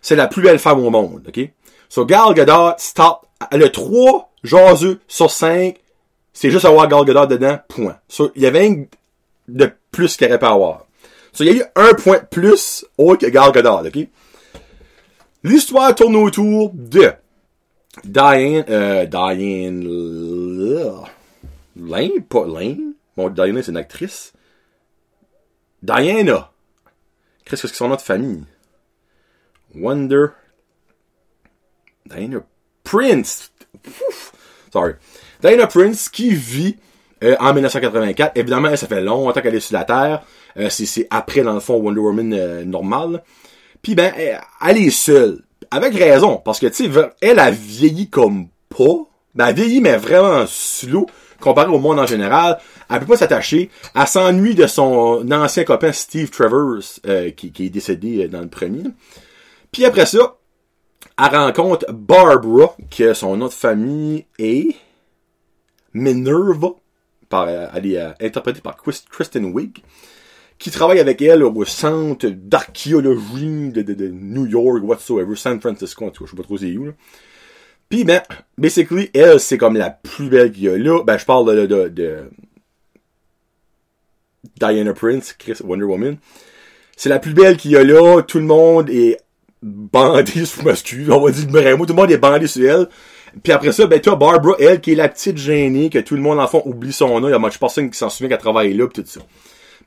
c'est 0.02 0.16
la 0.16 0.28
plus 0.28 0.42
belle 0.42 0.60
femme 0.60 0.80
au 0.80 0.90
monde, 0.90 1.26
ok? 1.28 1.50
So, 1.88 2.06
Gal 2.06 2.34
Gadot, 2.34 2.74
stop. 2.78 3.26
Le 3.54 3.70
3 3.70 4.34
jaseux 4.44 5.00
sur 5.08 5.32
5, 5.32 5.78
c'est 6.34 6.52
juste 6.52 6.66
avoir 6.66 6.88
Gal 6.90 7.06
Gadot 7.06 7.26
dedans, 7.26 7.60
point. 7.70 7.98
So, 8.10 8.32
il 8.36 8.42
y 8.42 8.46
avait 8.46 8.68
un 8.68 8.84
de 9.48 9.72
plus 9.92 10.18
qu'il 10.18 10.28
aurait 10.28 10.40
pas 10.40 10.52
avoir. 10.52 10.86
So, 11.32 11.44
il 11.44 11.48
y 11.48 11.50
a 11.52 11.54
eu 11.54 11.64
un 11.76 11.94
point 11.94 12.18
de 12.18 12.26
plus 12.26 12.86
autre 12.98 13.26
que 13.26 13.32
Gal 13.32 13.52
Gadot, 13.52 13.88
ok? 13.88 14.08
L'histoire 15.44 15.96
tourne 15.96 16.18
autour 16.18 16.72
de 16.74 17.14
Diane, 18.04 18.66
euh, 18.70 19.06
Diane, 19.06 19.84
Lane, 21.76 22.24
pas 22.28 22.46
Lane? 22.46 22.94
Bon, 23.16 23.30
Diane, 23.30 23.62
c'est 23.62 23.72
une 23.72 23.78
actrice. 23.78 24.34
Diana. 25.82 26.52
Qu'est-ce 27.46 27.64
que 27.64 27.68
c'est 27.68 27.76
son 27.76 27.90
nom 27.90 27.96
de 27.96 28.02
famille? 28.02 28.44
Wonder. 29.76 30.28
Diana 32.06 32.42
Prince. 32.84 33.52
Sorry. 34.72 34.94
Diana 35.42 35.68
Prince 35.68 36.10
qui 36.10 36.34
vit 36.34 36.78
euh, 37.24 37.36
en 37.40 37.54
1984. 37.54 38.38
Évidemment, 38.38 38.76
ça 38.76 38.88
fait 38.88 39.02
longtemps 39.02 39.42
qu'elle 39.42 39.56
est 39.56 39.60
sur 39.60 39.78
la 39.78 39.84
Terre. 39.84 40.24
Euh, 40.58 40.70
c'est 40.70 41.08
après, 41.10 41.42
dans 41.42 41.54
le 41.54 41.60
fond, 41.60 41.76
Wonder 41.76 42.00
Woman 42.00 42.34
euh, 42.34 42.64
normal. 42.66 43.24
Puis 43.82 43.96
ben, 43.96 44.14
elle, 44.16 44.78
est 44.78 44.90
seule. 44.90 45.44
Avec 45.72 45.96
raison. 45.96 46.38
Parce 46.38 46.60
que, 46.60 46.68
tu 46.68 46.92
sais, 46.92 47.12
elle 47.22 47.40
a 47.40 47.52
vieilli 47.52 48.10
comme 48.10 48.48
pas. 48.70 49.06
Ben, 49.36 49.48
elle 49.48 49.56
vieillit, 49.56 49.82
mais 49.82 49.98
vraiment 49.98 50.46
slow 50.48 51.08
comparé 51.40 51.70
au 51.70 51.80
monde 51.80 52.00
en 52.00 52.06
général. 52.06 52.60
Elle 52.90 53.00
peut 53.00 53.06
pas 53.06 53.18
s'attacher. 53.18 53.70
Elle 53.96 54.08
s'ennuie 54.08 54.56
de 54.56 54.68
son 54.68 55.30
ancien 55.32 55.64
copain 55.64 55.92
Steve 55.92 56.30
Travers, 56.30 56.82
euh, 57.08 57.32
qui, 57.32 57.52
qui, 57.52 57.68
est 57.68 57.70
décédé 57.70 58.26
euh, 58.26 58.28
dans 58.28 58.42
le 58.42 58.50
premier. 58.50 58.84
Puis 59.72 59.86
après 59.86 60.06
ça, 60.06 60.38
elle 61.18 61.36
rencontre 61.36 61.86
Barbara, 61.92 62.76
que 62.90 63.14
son 63.14 63.38
nom 63.38 63.48
de 63.48 63.54
famille 63.54 64.26
est 64.38 64.76
Minerva. 65.94 66.70
Par, 67.30 67.46
euh, 67.48 67.68
elle 67.76 67.86
est 67.86 68.26
interprétée 68.26 68.62
par 68.62 68.78
Kristen 68.78 69.46
Wiig 69.46 69.84
qui 70.60 70.72
travaille 70.72 71.00
avec 71.00 71.22
elle 71.22 71.44
au 71.44 71.66
centre 71.66 72.28
d'archéologie 72.28 73.70
de, 73.70 73.82
de, 73.82 74.08
New 74.10 74.46
York, 74.46 74.84
whatsoever, 74.84 75.36
San 75.36 75.60
Francisco, 75.62 76.06
en 76.06 76.10
tout 76.10 76.24
cas, 76.24 76.28
je 76.28 76.32
sais 76.32 76.38
pas 76.38 76.44
trop 76.44 76.58
c'est 76.58 76.76
où. 76.78 76.86
Là. 76.86 76.92
Puis, 77.88 78.04
ben, 78.04 78.22
basically, 78.58 79.10
elle, 79.14 79.40
c'est 79.40 79.58
comme 79.58 79.78
la 79.78 79.90
plus 79.90 80.30
belle 80.30 80.52
qu'il 80.52 80.64
y 80.64 80.70
a 80.70 80.78
là. 80.78 81.02
Ben, 81.04 81.18
je 81.18 81.26
parle 81.26 81.56
de, 81.56 81.66
de, 81.66 81.88
de 81.88 82.30
Diana 84.60 84.94
Prince, 84.94 85.34
Chris 85.34 85.58
Wonder 85.64 85.86
Woman. 85.86 86.18
C'est 86.96 87.10
la 87.10 87.20
plus 87.20 87.34
belle 87.34 87.56
qu'il 87.56 87.72
y 87.72 87.78
a 87.78 87.84
là. 87.84 88.22
Tout 88.22 88.40
le 88.40 88.46
monde 88.46 88.90
est 88.90 89.18
bandé, 89.64 90.32
je 90.36 90.64
m'excuse, 90.64 91.10
on 91.10 91.22
va 91.22 91.32
dire 91.32 91.48
le 91.50 91.78
mot. 91.78 91.86
Tout 91.86 91.94
le 91.94 92.02
monde 92.02 92.12
est 92.12 92.18
bandé 92.18 92.48
sur 92.48 92.70
elle. 92.70 92.90
Puis 93.42 93.54
après 93.54 93.72
ça, 93.72 93.88
ben, 93.88 94.02
toi, 94.02 94.18
Barbara, 94.18 94.56
elle, 94.60 94.82
qui 94.82 94.92
est 94.92 94.96
la 94.96 95.08
petite 95.08 95.38
gênée, 95.38 95.90
que 95.90 96.00
tout 96.00 96.16
le 96.16 96.22
monde, 96.22 96.40
en 96.40 96.48
fond, 96.48 96.62
oublie 96.66 96.92
son 96.92 97.20
nom. 97.22 97.30
Il 97.30 97.32
y 97.32 97.34
a 97.34 97.40
much 97.40 97.58
personne 97.58 97.90
qui 97.90 97.98
s'en 97.98 98.10
souvient 98.10 98.28
qu'elle 98.28 98.40
travaille 98.40 98.74
là, 98.74 98.88
pis 98.88 99.02
tout 99.02 99.08
ça. 99.08 99.22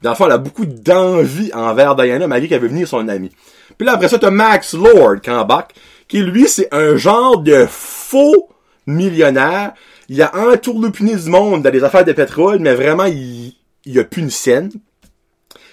Dans 0.03 0.11
le 0.11 0.17
fond, 0.17 0.27
elle 0.27 0.33
a 0.33 0.39
beaucoup 0.39 0.67
d'envie 0.67 1.53
envers 1.55 1.95
Diana, 1.95 2.27
malgré 2.27 2.49
qu'elle 2.49 2.61
veut 2.61 2.69
venir 2.69 2.89
son 2.89 3.09
amie. 3.09 3.31
Puis 3.79 3.87
là, 3.87 3.95
après 3.95 4.09
ça, 4.09 4.19
t'as 4.19 4.31
Max 4.31 4.75
Lord, 4.75 5.21
back, 5.47 5.75
qui 6.09 6.21
lui, 6.23 6.49
c'est 6.49 6.73
un 6.73 6.97
genre 6.97 7.39
de 7.39 7.67
faux 7.69 8.49
millionnaire. 8.87 9.73
Il 10.09 10.21
a 10.23 10.33
entourloupiné 10.37 11.15
du 11.15 11.31
monde 11.31 11.63
dans 11.63 11.71
des 11.71 11.85
affaires 11.85 12.05
de 12.05 12.13
pétrole, 12.13 12.59
mais 12.59 12.75
vraiment, 12.75 13.05
il, 13.05 13.55
il 13.85 13.99
a 13.99 14.05
plus 14.05 14.23
une 14.23 14.31
scène. 14.31 14.71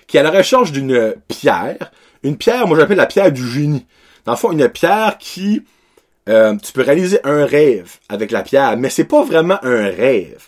Qui 0.08 0.18
est 0.18 0.22
à 0.22 0.24
la 0.24 0.32
recherche 0.32 0.72
d'une 0.72 1.16
pierre. 1.28 1.92
Une 2.24 2.38
pierre, 2.38 2.68
moi 2.68 2.78
j'appelle 2.78 2.98
la 2.98 3.06
pierre 3.06 3.32
du 3.32 3.48
génie. 3.48 3.86
Dans 4.26 4.34
le 4.34 4.38
fond, 4.38 4.52
une 4.52 4.68
pierre 4.70 5.18
qui, 5.20 5.64
euh, 6.28 6.56
tu 6.58 6.72
peux 6.72 6.82
réaliser 6.82 7.20
un 7.24 7.46
rêve 7.46 7.98
avec 8.10 8.32
la 8.32 8.42
pierre, 8.42 8.76
mais 8.78 8.90
c'est 8.90 9.04
pas 9.06 9.24
vraiment 9.24 9.58
un 9.64 9.84
rêve. 9.84 10.48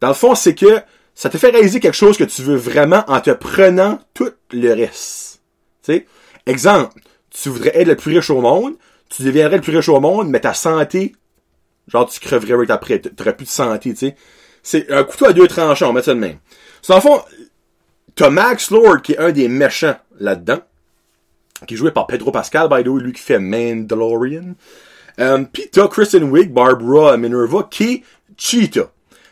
Dans 0.00 0.08
le 0.08 0.14
fond, 0.14 0.34
c'est 0.34 0.54
que 0.54 0.80
ça 1.14 1.28
te 1.28 1.38
fait 1.38 1.50
réaliser 1.50 1.80
quelque 1.80 1.94
chose 1.94 2.16
que 2.16 2.24
tu 2.24 2.42
veux 2.42 2.56
vraiment 2.56 3.04
en 3.08 3.20
te 3.20 3.30
prenant 3.30 3.98
tout 4.14 4.30
le 4.52 4.72
reste. 4.72 5.42
Tu 5.82 5.92
sais, 5.92 6.06
exemple, 6.46 7.00
tu 7.30 7.48
voudrais 7.48 7.76
être 7.78 7.88
le 7.88 7.96
plus 7.96 8.16
riche 8.16 8.30
au 8.30 8.40
monde, 8.40 8.74
tu 9.08 9.22
deviendrais 9.22 9.56
le 9.56 9.62
plus 9.62 9.76
riche 9.76 9.88
au 9.88 10.00
monde, 10.00 10.28
mais 10.28 10.40
ta 10.40 10.54
santé, 10.54 11.14
genre 11.88 12.08
tu 12.08 12.20
creverais 12.20 12.54
avec 12.54 12.70
après, 12.70 13.00
t'aurais 13.00 13.36
plus 13.36 13.46
de 13.46 13.50
santé, 13.50 13.90
tu 13.90 13.96
sais. 13.96 14.16
C'est 14.62 14.90
un 14.90 15.04
couteau 15.04 15.26
à 15.26 15.32
deux 15.32 15.48
tranchants, 15.48 15.90
on 15.90 15.92
met 15.92 16.02
ça 16.02 16.14
de 16.14 16.20
même. 16.20 16.38
Dans 16.88 16.96
le 16.96 17.00
fond, 17.00 17.22
t'as 18.14 18.30
Max 18.30 18.70
Lord 18.70 19.02
qui 19.02 19.12
est 19.12 19.18
un 19.18 19.32
des 19.32 19.48
méchants 19.48 19.96
là-dedans, 20.18 20.60
qui 21.66 21.74
est 21.74 21.76
joué 21.76 21.90
par 21.90 22.06
Pedro 22.06 22.30
Pascal, 22.30 22.68
by 22.68 22.82
the 22.84 22.88
way, 22.88 23.02
lui 23.02 23.12
qui 23.12 23.22
fait 23.22 23.38
Mandalorian. 23.38 24.54
Euh, 25.18 25.44
Pis 25.44 25.68
t'as 25.70 25.88
Kristen 25.88 26.24
Wiig, 26.24 26.52
Barbara 26.52 27.16
Minerva, 27.16 27.68
qui 27.70 27.84
est. 27.84 28.02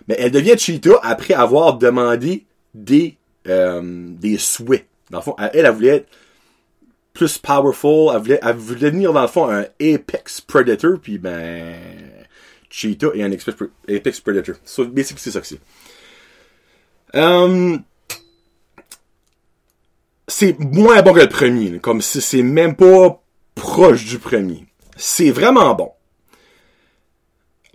Mais 0.09 0.17
elle 0.19 0.31
devient 0.31 0.59
Cheetah 0.59 0.99
après 1.03 1.35
avoir 1.35 1.77
demandé 1.77 2.47
des, 2.75 3.17
euh, 3.47 3.83
des 4.09 4.39
souhaits. 4.39 4.87
Dans 5.11 5.19
le 5.19 5.23
fond, 5.23 5.37
elle, 5.39 5.67
elle 5.67 5.71
voulait 5.71 5.89
être 5.89 6.09
plus 7.13 7.39
powerful, 7.39 8.11
elle 8.15 8.21
voulait, 8.21 8.41
elle 8.43 8.57
voulait 8.57 8.81
devenir 8.81 9.13
dans 9.13 9.23
le 9.23 9.29
fond 9.29 9.49
un 9.51 9.67
Apex 9.81 10.41
Predator, 10.41 10.99
puis 11.03 11.19
ben, 11.19 11.75
Cheetah 12.71 13.09
est 13.15 13.23
un 13.23 13.33
Apex 13.33 14.21
Predator. 14.21 14.57
So, 14.65 14.87
basically, 14.87 15.21
c'est 15.21 15.31
ça 15.31 15.41
que 15.41 15.47
c'est. 15.47 15.61
Um, 17.15 17.83
c'est 20.27 20.59
moins 20.59 21.01
bon 21.03 21.15
que 21.15 21.21
le 21.21 21.29
premier, 21.29 21.79
comme 21.81 22.03
si 22.03 22.21
c'est 22.21 22.43
même 22.43 22.77
pas 22.77 23.23
proche 23.55 24.05
du 24.05 24.19
premier. 24.19 24.67
C'est 24.97 25.31
vraiment 25.31 25.75
bon. 25.75 25.91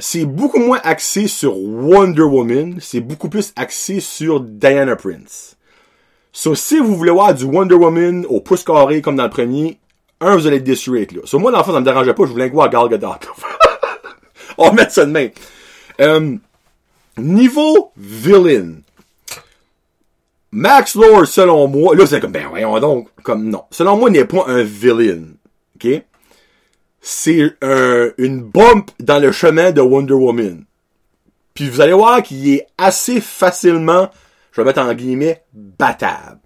C'est 0.05 0.25
beaucoup 0.25 0.59
moins 0.59 0.81
axé 0.83 1.29
sur 1.29 1.57
Wonder 1.57 2.23
Woman, 2.23 2.75
c'est 2.81 2.99
beaucoup 2.99 3.29
plus 3.29 3.53
axé 3.55 4.01
sur 4.01 4.41
Diana 4.41 4.97
Prince. 4.97 5.55
So, 6.33 6.55
si 6.55 6.77
vous 6.77 6.97
voulez 6.97 7.09
voir 7.09 7.33
du 7.33 7.45
Wonder 7.45 7.75
Woman 7.75 8.25
au 8.27 8.41
pouce 8.41 8.65
carré 8.65 9.01
comme 9.01 9.15
dans 9.15 9.23
le 9.23 9.29
premier, 9.29 9.79
un, 10.19 10.35
vous 10.35 10.45
allez 10.45 10.57
être 10.57 10.65
déçu 10.65 10.93
là. 10.93 11.21
So, 11.23 11.39
moi, 11.39 11.53
dans 11.53 11.59
le 11.59 11.63
fond, 11.63 11.71
ça 11.71 11.79
me 11.79 11.85
dérangeait 11.85 12.13
pas, 12.13 12.25
je 12.25 12.31
voulais 12.31 12.49
voir 12.49 12.69
Gal 12.69 12.89
Gadot. 12.89 13.07
On 14.57 14.65
va 14.65 14.73
mettre 14.73 14.91
ça 14.91 15.05
de 15.05 15.11
main. 15.11 15.29
Um, 15.97 16.41
niveau 17.17 17.93
villain. 17.95 18.81
Max 20.51 20.95
Lord, 20.95 21.27
selon 21.27 21.69
moi, 21.69 21.95
là, 21.95 22.05
c'est 22.05 22.19
comme, 22.19 22.33
ben, 22.33 22.47
voyons 22.49 22.77
donc, 22.81 23.07
comme, 23.23 23.47
non. 23.49 23.63
Selon 23.71 23.95
moi, 23.95 24.09
n'est 24.09 24.25
pas 24.25 24.43
un 24.47 24.63
villain. 24.63 25.21
OK? 25.77 26.03
C'est 27.05 27.55
un, 27.61 28.09
une 28.17 28.41
bump 28.41 28.89
dans 28.99 29.19
le 29.19 29.31
chemin 29.31 29.71
de 29.71 29.81
Wonder 29.81 30.13
Woman. 30.13 30.63
Puis 31.53 31.69
vous 31.69 31.81
allez 31.81 31.93
voir 31.93 32.23
qu'il 32.23 32.49
est 32.49 32.65
assez 32.77 33.21
facilement 33.21 34.09
je 34.53 34.61
vais 34.61 34.65
mettre 34.65 34.81
en 34.81 34.93
guillemets, 34.93 35.43
battable. 35.53 36.39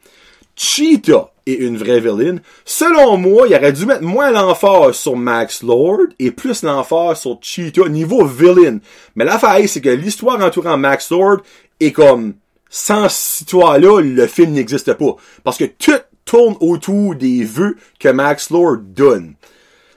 Cheetah 0.55 1.31
est 1.45 1.53
une 1.53 1.77
vraie 1.77 1.99
villaine. 1.99 2.41
Selon 2.65 3.17
moi, 3.17 3.47
il 3.47 3.55
aurait 3.55 3.73
dû 3.73 3.85
mettre 3.85 4.03
moins 4.03 4.31
l'emphase 4.31 4.95
sur 4.95 5.15
Max 5.15 5.61
Lord 5.61 6.07
et 6.17 6.31
plus 6.31 6.63
l'emphase 6.63 7.21
sur 7.21 7.37
Cheetah 7.41 7.89
niveau 7.89 8.25
villain. 8.25 8.79
Mais 9.15 9.25
l'affaire, 9.25 9.59
c'est 9.67 9.81
que 9.81 9.89
l'histoire 9.89 10.41
entourant 10.41 10.77
Max 10.77 11.11
Lord 11.11 11.39
est 11.79 11.91
comme, 11.91 12.35
sans 12.69 13.09
cette 13.09 13.41
histoire-là, 13.41 14.01
le 14.01 14.25
film 14.25 14.53
n'existe 14.53 14.93
pas. 14.93 15.15
Parce 15.43 15.57
que 15.57 15.65
tout 15.65 15.99
tourne 16.23 16.55
autour 16.61 17.15
des 17.15 17.43
vœux 17.43 17.75
que 17.99 18.09
Max 18.09 18.49
Lord 18.49 18.77
donne. 18.77 19.35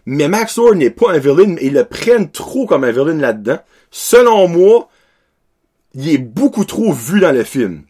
Mais 0.07 0.29
Max 0.29 0.57
Lord 0.57 0.75
n'est 0.75 0.91
pas 0.91 1.13
un 1.13 1.19
villain, 1.19 1.57
ils 1.61 1.73
le 1.73 1.85
prennent 1.85 2.31
trop 2.31 2.67
comme 2.67 2.85
un 2.85 2.93
villain 2.93 3.15
là-dedans. 3.15 3.59
Selon 3.91 4.49
moi, 4.49 4.89
il 5.95 6.09
est 6.09 6.19
beaucoup 6.19 6.65
trop 6.65 6.93
vu 6.93 7.21
dans 7.21 7.33
le 7.33 7.45
film 7.45 7.85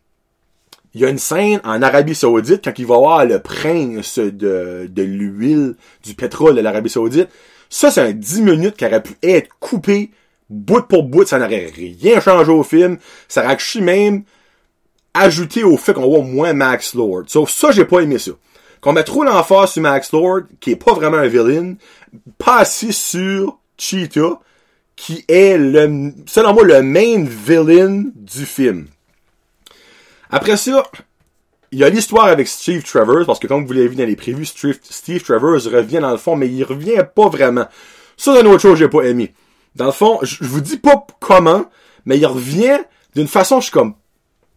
il 0.95 1.00
y 1.00 1.05
a 1.05 1.09
une 1.09 1.19
scène 1.19 1.61
en 1.64 1.83
Arabie 1.83 2.14
Saoudite 2.14 2.64
quand 2.64 2.79
il 2.79 2.87
va 2.87 2.99
voir 2.99 3.25
le 3.25 3.38
prince 3.38 4.19
de, 4.19 4.88
de 4.90 5.02
l'huile, 5.02 5.76
du 6.02 6.14
pétrole 6.14 6.57
de 6.57 6.61
l'Arabie 6.61 6.90
Saoudite. 6.90 7.29
Ça, 7.69 7.90
c'est 7.90 8.00
un 8.00 8.12
10 8.12 8.43
minutes 8.43 8.76
qui 8.76 8.85
aurait 8.85 9.02
pu 9.02 9.14
être 9.23 9.49
coupé 9.61 10.11
bout 10.49 10.83
pour 10.83 11.05
bout. 11.05 11.25
Ça 11.25 11.38
n'aurait 11.38 11.71
rien 11.73 12.21
changé 12.21 12.50
au 12.50 12.64
film. 12.64 12.99
Ça 13.29 13.45
aurait 13.45 13.59
même 13.81 14.25
ajouté 15.14 15.62
au 15.62 15.76
fait 15.76 15.93
qu'on 15.93 16.09
voit 16.09 16.23
moins 16.23 16.52
Max 16.52 16.95
Lord. 16.95 17.25
Sauf 17.29 17.50
ça, 17.50 17.71
j'ai 17.71 17.85
pas 17.85 18.00
aimé 18.00 18.19
ça. 18.19 18.33
Qu'on 18.80 18.92
met 18.92 19.04
trop 19.04 19.25
l'emphase 19.25 19.72
sur 19.72 19.82
Max 19.82 20.12
Lord, 20.12 20.42
qui 20.60 20.70
est 20.70 20.76
pas 20.76 20.94
vraiment 20.94 21.18
un 21.18 21.26
villain, 21.26 21.75
pas 22.38 22.58
assez 22.58 22.92
sur 22.92 23.58
Cheetah, 23.76 24.40
qui 24.96 25.25
est 25.28 25.58
le, 25.58 26.12
selon 26.26 26.54
moi, 26.54 26.64
le 26.64 26.82
main 26.82 27.25
villain 27.25 28.04
du 28.14 28.46
film. 28.46 28.87
Après 30.30 30.56
ça, 30.56 30.84
il 31.72 31.78
y 31.78 31.84
a 31.84 31.88
l'histoire 31.88 32.26
avec 32.26 32.49
Steve 32.49 32.82
Travers, 32.82 33.26
parce 33.26 33.38
que 33.38 33.46
comme 33.46 33.64
vous 33.64 33.72
l'avez 33.72 33.88
vu 33.88 33.96
dans 33.96 34.04
les 34.04 34.16
prévus, 34.16 34.46
Steve, 34.46 34.78
Steve 34.82 35.22
Travers 35.22 35.62
revient 35.64 36.00
dans 36.00 36.10
le 36.10 36.16
fond, 36.16 36.37
mais 36.37 36.49
il 36.49 36.64
revient 36.64 37.04
pas 37.14 37.28
vraiment. 37.28 37.66
Ça, 38.16 38.34
c'est 38.34 38.40
une 38.40 38.46
autre 38.49 38.62
chose 38.62 38.72
que 38.72 38.78
j'ai 38.78 38.88
pas 38.88 39.02
aimé. 39.02 39.34
Dans 39.76 39.87
le 39.87 39.92
fond, 39.92 40.18
je, 40.22 40.44
vous 40.44 40.60
dis 40.60 40.78
pas 40.78 41.06
comment, 41.20 41.64
mais 42.04 42.18
il 42.18 42.26
revient 42.26 42.80
d'une 43.14 43.28
façon, 43.28 43.60
je 43.60 43.64
suis 43.64 43.72
comme, 43.72 43.94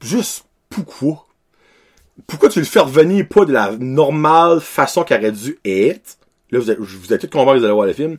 juste, 0.02 0.46
pourquoi? 0.70 1.26
Pourquoi 2.28 2.50
tu 2.50 2.60
le 2.60 2.66
fais 2.66 2.80
revenir 2.80 3.28
pas 3.28 3.46
de 3.46 3.52
la 3.52 3.72
normale 3.78 4.60
façon 4.62 5.04
qu'il 5.04 5.18
aurait 5.18 5.32
dû 5.32 5.60
être? 5.66 6.18
Là, 6.52 6.60
vous 6.60 6.70
êtes, 6.70 6.80
vous 6.80 7.14
êtes 7.14 7.22
tous 7.22 7.28
convaincus 7.28 7.62
d'aller 7.62 7.74
voir 7.74 7.88
le 7.88 7.94
film? 7.94 8.18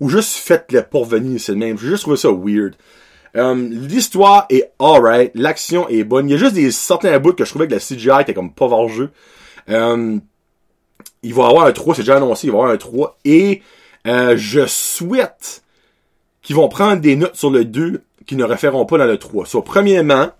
Ou 0.00 0.08
juste 0.08 0.36
faites-le 0.36 0.82
pour 0.82 1.02
revenir, 1.02 1.40
c'est 1.40 1.52
le 1.52 1.58
même? 1.58 1.78
J'ai 1.78 1.88
juste 1.88 2.02
trouvé 2.02 2.16
ça 2.16 2.30
weird. 2.30 2.74
Um, 3.34 3.68
l'histoire 3.70 4.46
est 4.48 4.72
alright, 4.78 5.32
l'action 5.34 5.88
est 5.88 6.04
bonne. 6.04 6.28
Il 6.28 6.32
y 6.32 6.34
a 6.34 6.38
juste 6.38 6.54
des 6.54 6.70
certains 6.70 7.18
bouts 7.18 7.32
que 7.32 7.44
je 7.44 7.50
trouvais 7.50 7.66
que 7.66 7.74
la 7.74 7.80
CGI 7.80 8.22
était 8.22 8.34
comme 8.34 8.52
pas 8.52 8.68
vers 8.68 8.88
jeu. 8.88 9.10
Um, 9.68 10.20
il 11.22 11.34
va 11.34 11.42
y 11.42 11.46
avoir 11.46 11.66
un 11.66 11.72
3, 11.72 11.96
c'est 11.96 12.02
déjà 12.02 12.16
annoncé, 12.16 12.46
il 12.46 12.50
va 12.50 12.58
y 12.58 12.60
avoir 12.60 12.74
un 12.74 12.76
3. 12.76 13.18
Et 13.24 13.62
euh, 14.06 14.36
je 14.36 14.66
souhaite 14.66 15.62
qu'ils 16.42 16.56
vont 16.56 16.68
prendre 16.68 17.00
des 17.00 17.16
notes 17.16 17.36
sur 17.36 17.50
le 17.50 17.64
2 17.64 18.02
qui 18.26 18.36
ne 18.36 18.44
referont 18.44 18.86
pas 18.86 18.98
dans 18.98 19.06
le 19.06 19.18
3. 19.18 19.46
So, 19.46 19.62
premièrement, 19.62 20.30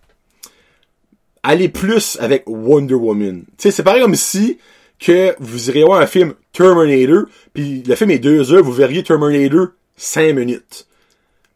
aller 1.45 1.69
plus 1.69 2.19
avec 2.21 2.43
Wonder 2.47 2.95
Woman. 2.95 3.45
Tu 3.47 3.53
sais, 3.59 3.71
c'est 3.71 3.85
pareil 3.85 4.03
comme 4.03 4.17
si 4.17 4.59
que 4.99 5.37
vous 5.39 5.69
iriez 5.69 5.85
voir 5.85 6.01
un 6.01 6.07
film 6.07 6.35
Terminator, 6.53 7.25
puis 7.53 7.83
le 7.87 7.95
film 7.95 8.11
est 8.11 8.19
2 8.19 8.53
heures, 8.53 8.65
vous 8.65 8.73
verriez 8.73 9.03
Terminator 9.03 9.69
5 9.97 10.35
minutes. 10.35 10.87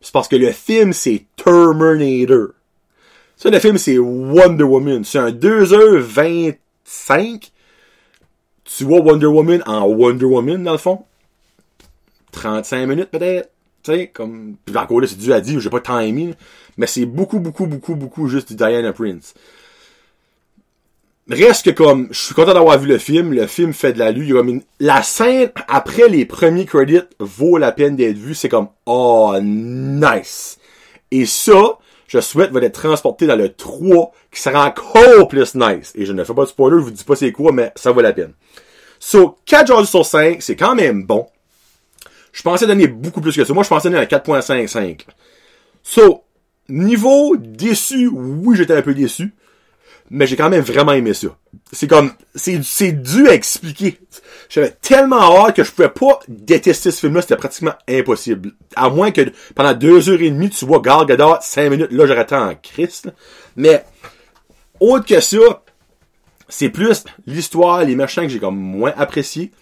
C'est 0.01 0.13
parce 0.13 0.29
que 0.29 0.37
le 0.37 0.53
film, 0.53 0.93
c'est 0.93 1.25
Terminator. 1.37 2.49
Ça, 3.37 3.51
le 3.51 3.59
film, 3.59 3.79
c'est 3.79 3.99
Wonder 3.99 4.65
Woman. 4.65 5.05
C'est 5.05 5.19
un 5.19 5.31
2h25. 5.31 7.51
Tu 8.65 8.85
vois 8.85 9.01
Wonder 9.01 9.27
Woman 9.27 9.63
en 9.67 9.87
Wonder 9.87 10.27
Woman, 10.27 10.63
dans 10.63 10.73
le 10.73 10.79
fond? 10.79 11.05
35 12.33 12.87
minutes, 12.87 13.11
peut-être? 13.11 13.51
Tu 13.83 13.93
sais, 13.93 14.09
comme... 14.09 14.57
Puis 14.65 14.77
encore 14.77 15.01
là, 15.01 15.07
c'est 15.07 15.19
dû 15.19 15.33
à 15.33 15.41
dire, 15.41 15.61
j'ai 15.61 15.71
pas 15.71 15.81
timé. 15.81 16.35
Mais 16.77 16.87
c'est 16.87 17.07
beaucoup, 17.07 17.41
beaucoup, 17.41 17.67
beaucoup, 17.67 17.95
beaucoup 17.95 18.29
juste 18.29 18.49
du 18.49 18.57
Diana 18.57 18.93
Prince. 18.93 19.35
Reste 21.29 21.67
que 21.67 21.71
comme, 21.71 22.09
je 22.11 22.19
suis 22.19 22.35
content 22.35 22.55
d'avoir 22.55 22.79
vu 22.79 22.89
le 22.89 22.97
film, 22.97 23.35
le 23.35 23.47
film 23.47 23.75
fait 23.75 23.93
de 23.93 23.99
la 23.99 24.13
lue, 24.13 24.35
la 24.81 25.03
scène 25.03 25.51
après 25.69 26.09
les 26.09 26.25
premiers 26.25 26.65
credits 26.65 27.03
vaut 27.21 27.59
la 27.59 27.71
peine 27.71 27.97
d'être 27.97 28.17
vue, 28.17 28.35
c'est 28.35 28.49
comme, 28.49 28.69
oh, 28.87 29.35
nice. 29.43 30.59
Et 31.11 31.27
ça, 31.27 31.79
je 32.07 32.21
souhaite 32.21 32.51
va 32.51 32.61
être 32.61 32.81
transporté 32.81 33.27
dans 33.27 33.37
le 33.37 33.53
3, 33.53 34.11
qui 34.33 34.41
sera 34.41 34.67
encore 34.67 35.29
plus 35.29 35.55
nice. 35.55 35.93
Et 35.95 36.07
je 36.07 36.13
ne 36.13 36.25
fais 36.25 36.33
pas 36.33 36.45
de 36.45 36.49
spoiler, 36.49 36.79
je 36.79 36.85
vous 36.85 36.91
dis 36.91 37.05
pas 37.05 37.15
c'est 37.15 37.33
quoi, 37.33 37.53
mais 37.53 37.73
ça 37.77 37.93
vaut 37.93 38.01
la 38.01 38.15
peine. 38.15 38.33
So, 38.99 39.37
4 39.45 39.67
jours 39.67 39.87
sur 39.87 40.07
5, 40.07 40.41
c'est 40.41 40.57
quand 40.57 40.75
même 40.75 41.05
bon. 41.05 41.27
Je 42.33 42.43
pensais 42.43 42.67
donner 42.67 42.87
beaucoup 42.87 43.21
plus 43.21 43.37
que 43.37 43.45
ça. 43.45 43.53
Moi, 43.53 43.65
je 43.65 43.69
pensais 43.69 43.91
donner 43.91 44.03
un 44.03 44.07
4.55. 44.07 45.01
So, 45.83 46.25
niveau 46.69 47.37
déçu, 47.37 48.09
oui, 48.09 48.57
j'étais 48.57 48.75
un 48.75 48.83
peu 48.83 48.95
déçu. 48.95 49.35
Mais 50.11 50.27
j'ai 50.27 50.37
quand 50.37 50.49
même 50.49 50.63
vraiment 50.63 50.93
aimé 50.93 51.13
ça. 51.13 51.29
C'est 51.73 51.87
comme, 51.87 52.13
c'est, 52.35 52.93
dû 52.93 53.29
à 53.29 53.35
expliquer. 53.35 53.99
J'avais 54.49 54.71
tellement 54.71 55.45
hâte 55.45 55.57
que 55.57 55.65
je 55.65 55.71
pouvais 55.71 55.91
pas 55.91 56.21
détester 56.29 56.91
ce 56.91 57.01
film-là, 57.01 57.21
c'était 57.21 57.37
pratiquement 57.37 57.75
impossible. 57.89 58.53
À 58.75 58.89
moins 58.89 59.11
que 59.11 59.21
pendant 59.55 59.75
deux 59.75 60.09
heures 60.09 60.23
et 60.23 60.31
demie, 60.31 60.49
tu 60.49 60.65
vois 60.65 60.81
Gal 60.81 61.05
Gadot, 61.05 61.37
cinq 61.43 61.71
minutes, 61.71 61.91
là, 61.91 62.07
j'aurais 62.07 62.33
en 62.33 62.55
Christ. 62.55 63.11
Mais, 63.57 63.85
autre 64.81 65.07
que 65.07 65.21
ça, 65.21 65.63
c'est 66.49 66.71
plus 66.71 67.05
l'histoire, 67.27 67.85
les 67.85 67.95
machins 67.95 68.23
que 68.23 68.31
j'ai 68.31 68.39
comme 68.39 68.57
moins 68.57 68.95
apprécié. 68.97 69.53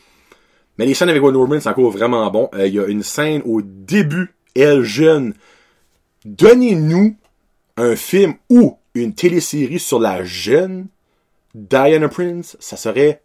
Mais 0.78 0.86
les 0.86 0.94
scènes 0.94 1.08
avec 1.08 1.22
Wonder 1.22 1.38
Woman, 1.38 1.60
c'est 1.60 1.68
encore 1.68 1.90
vraiment 1.90 2.30
bon. 2.30 2.48
Euh, 2.54 2.66
Il 2.66 2.74
y 2.74 2.78
a 2.78 2.86
une 2.86 3.02
scène 3.02 3.42
au 3.44 3.62
début, 3.62 4.34
elle 4.54 4.82
jeune. 4.82 5.34
Donnez-nous 6.24 7.16
un 7.76 7.96
film 7.96 8.34
ou 8.50 8.78
une 9.02 9.14
télésérie 9.14 9.80
sur 9.80 9.98
la 9.98 10.24
jeune 10.24 10.86
Diana 11.54 12.08
Prince, 12.08 12.56
ça 12.60 12.76
serait 12.76 13.22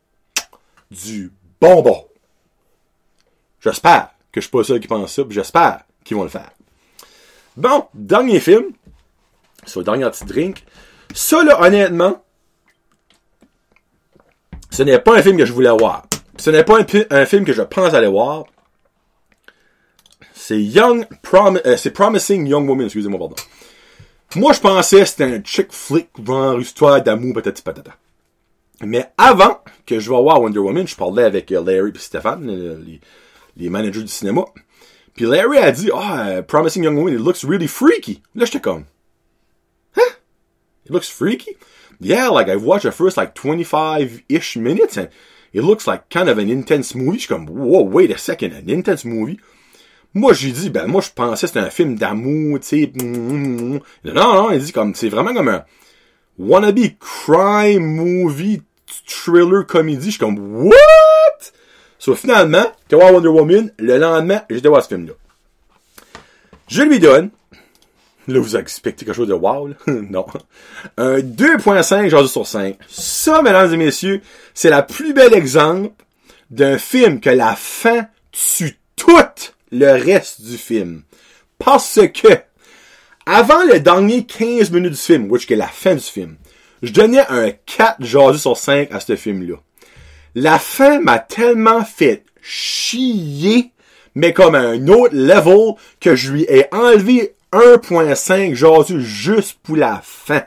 du 0.90 1.32
bonbon. 1.60 2.06
J'espère 3.60 4.12
que 4.32 4.40
je 4.40 4.46
suis 4.46 4.52
pas 4.52 4.60
le 4.60 4.64
seul 4.64 4.80
qui 4.80 4.88
pense 4.88 5.14
ça, 5.14 5.24
j'espère 5.30 5.84
qu'ils 6.04 6.18
vont 6.18 6.24
le 6.24 6.30
faire. 6.30 6.52
Bon, 7.58 7.86
dernier 7.94 8.40
film. 8.40 8.72
C'est 9.66 9.80
le 9.80 9.86
dernier 9.86 10.10
petit 10.10 10.26
drink. 10.26 10.64
Ça, 11.14 11.44
là, 11.44 11.62
honnêtement, 11.62 12.24
ce 14.72 14.84
n'est 14.84 15.00
pas 15.00 15.18
un 15.18 15.22
film 15.22 15.38
que 15.38 15.46
je 15.46 15.54
voulais 15.54 15.70
voir. 15.70 16.06
Ce 16.38 16.50
n'est 16.50 16.64
pas 16.64 16.80
un 17.12 17.26
film 17.26 17.46
que 17.46 17.54
je 17.54 17.62
pense 17.62 17.94
aller 17.94 18.08
voir. 18.08 18.46
C'est 20.34 20.62
Young 20.62 21.06
Prom 21.22 21.60
euh, 21.66 21.78
c'est 21.78 21.92
Promising 21.92 22.48
Young 22.48 22.68
Woman, 22.68 22.86
excusez-moi, 22.86 23.20
pardon. 23.20 23.36
Moi, 24.36 24.54
je 24.54 24.62
pensais 24.62 25.02
que 25.02 25.06
c'était 25.06 25.24
un 25.26 25.44
chick 25.44 25.68
flick, 25.72 26.08
genre 26.26 26.60
histoire 26.60 27.02
d'amour, 27.04 27.34
patati 27.34 27.62
patata. 27.62 27.92
Mais 28.82 29.12
avant 29.18 29.62
que 29.86 30.00
je 30.00 30.10
vais 30.10 30.22
voir 30.22 30.42
Wonder 30.42 30.60
Woman, 30.60 30.88
je 30.88 30.96
parlais 30.96 31.24
avec 31.24 31.52
euh, 31.52 31.62
Larry 31.62 31.92
et 31.94 32.00
Stéphane, 32.00 32.50
euh, 32.50 32.82
les, 33.58 33.70
managers 33.70 34.02
du 34.02 34.08
cinéma. 34.08 34.46
Puis 35.16 35.26
Larry 35.26 35.58
a 35.58 35.72
dit, 35.72 35.90
ah, 35.94 36.28
euh, 36.30 36.42
Promising 36.42 36.84
Young 36.84 36.98
Woman, 36.98 37.14
it 37.14 37.20
looks 37.20 37.44
really 37.44 37.68
freaky. 37.68 38.24
Là, 38.34 38.46
j'étais 38.46 38.62
comme, 38.62 38.86
huh? 39.98 40.16
It 40.86 40.92
looks 40.92 41.10
freaky? 41.10 41.58
Yeah, 42.00 42.30
like 42.30 42.48
I've 42.48 42.64
watched 42.64 42.86
the 42.86 42.92
first 42.92 43.18
like 43.18 43.36
25-ish 43.36 44.56
minutes 44.56 44.98
and 44.98 45.10
it 45.54 45.62
looks 45.62 45.86
like 45.86 46.10
kind 46.10 46.30
of 46.30 46.38
an 46.38 46.50
intense 46.50 46.96
movie. 46.96 47.20
Je 47.20 47.26
suis 47.26 47.28
comme, 47.28 47.48
whoa, 47.48 47.84
wait 47.84 48.12
a 48.12 48.18
second, 48.18 48.54
an 48.54 48.70
intense 48.70 49.04
movie? 49.04 49.40
Moi, 50.14 50.34
j'ai 50.34 50.52
dit, 50.52 50.70
ben, 50.70 50.88
moi, 50.88 51.02
je 51.02 51.10
pensais 51.10 51.42
que 51.42 51.48
c'était 51.48 51.66
un 51.66 51.70
film 51.70 51.96
d'amour, 51.96 52.60
tu 52.60 52.68
sais. 52.68 52.92
Non, 52.96 53.82
non, 54.04 54.52
il 54.52 54.60
dit 54.60 54.74
comme, 54.74 54.94
c'est 54.94 55.10
vraiment 55.10 55.34
comme 55.34 55.48
un 55.48 55.64
wannabe 56.38 56.80
crime 57.00 57.86
movie 57.86 58.62
thriller 59.08 59.66
comédie. 59.66 60.08
Je 60.08 60.12
suis 60.12 60.20
comme, 60.20 60.66
what? 60.66 60.74
So, 61.98 62.16
finalement, 62.16 62.66
tu 62.90 62.96
vois 62.96 63.12
Wonder 63.12 63.30
Woman, 63.30 63.72
le 63.78 63.98
lendemain, 63.98 64.42
j'étais 64.50 64.68
voir 64.68 64.84
ce 64.84 64.90
film-là. 64.90 65.14
Je 66.68 66.82
lui 66.82 67.00
donne, 67.00 67.30
là, 68.28 68.40
vous 68.40 68.56
expectez 68.58 69.06
quelque 69.06 69.16
chose 69.16 69.28
de 69.28 69.34
wow, 69.34 69.68
là? 69.68 69.76
non. 69.88 70.26
Un 70.98 71.20
2.5 71.20 72.10
genre 72.10 72.28
sur 72.28 72.48
5. 72.48 72.78
Ça, 72.88 73.42
mesdames 73.42 73.74
et 73.74 73.78
messieurs, 73.78 74.22
c'est 74.54 74.70
la 74.70 74.82
plus 74.82 75.14
belle 75.14 75.34
exemple 75.34 75.92
d'un 76.50 76.78
film 76.78 77.20
que 77.20 77.30
la 77.30 77.56
fin 77.56 78.08
tue 78.32 78.80
tout 78.96 79.18
le 79.72 79.92
reste 79.92 80.42
du 80.42 80.58
film. 80.58 81.04
Parce 81.58 82.00
que, 82.14 82.30
avant 83.26 83.64
le 83.64 83.80
dernier 83.80 84.26
15 84.26 84.72
minutes 84.72 84.92
du 84.92 84.98
film, 84.98 85.32
which 85.32 85.50
est 85.50 85.56
la 85.56 85.68
fin 85.68 85.96
du 85.96 86.02
film, 86.02 86.38
je 86.82 86.92
donnais 86.92 87.26
un 87.30 87.52
4 87.52 88.04
jaseux 88.04 88.40
sur 88.40 88.58
5 88.58 88.92
à 88.92 89.00
ce 89.00 89.16
film-là. 89.16 89.58
La 90.36 90.60
fin 90.60 91.00
m'a 91.00 91.20
tellement 91.20 91.84
fait 91.86 92.24
chier, 92.42 93.72
mais 94.16 94.34
comme 94.34 94.56
à 94.56 94.62
un 94.62 94.88
autre 94.88 95.16
level, 95.16 95.76
que 96.00 96.16
je 96.16 96.32
lui 96.32 96.44
ai 96.44 96.66
enlevé 96.74 97.36
1.5 97.54 98.56
jaseux 98.56 99.00
juste 99.00 99.60
pour 99.62 99.78
la 99.78 100.02
fin. 100.04 100.44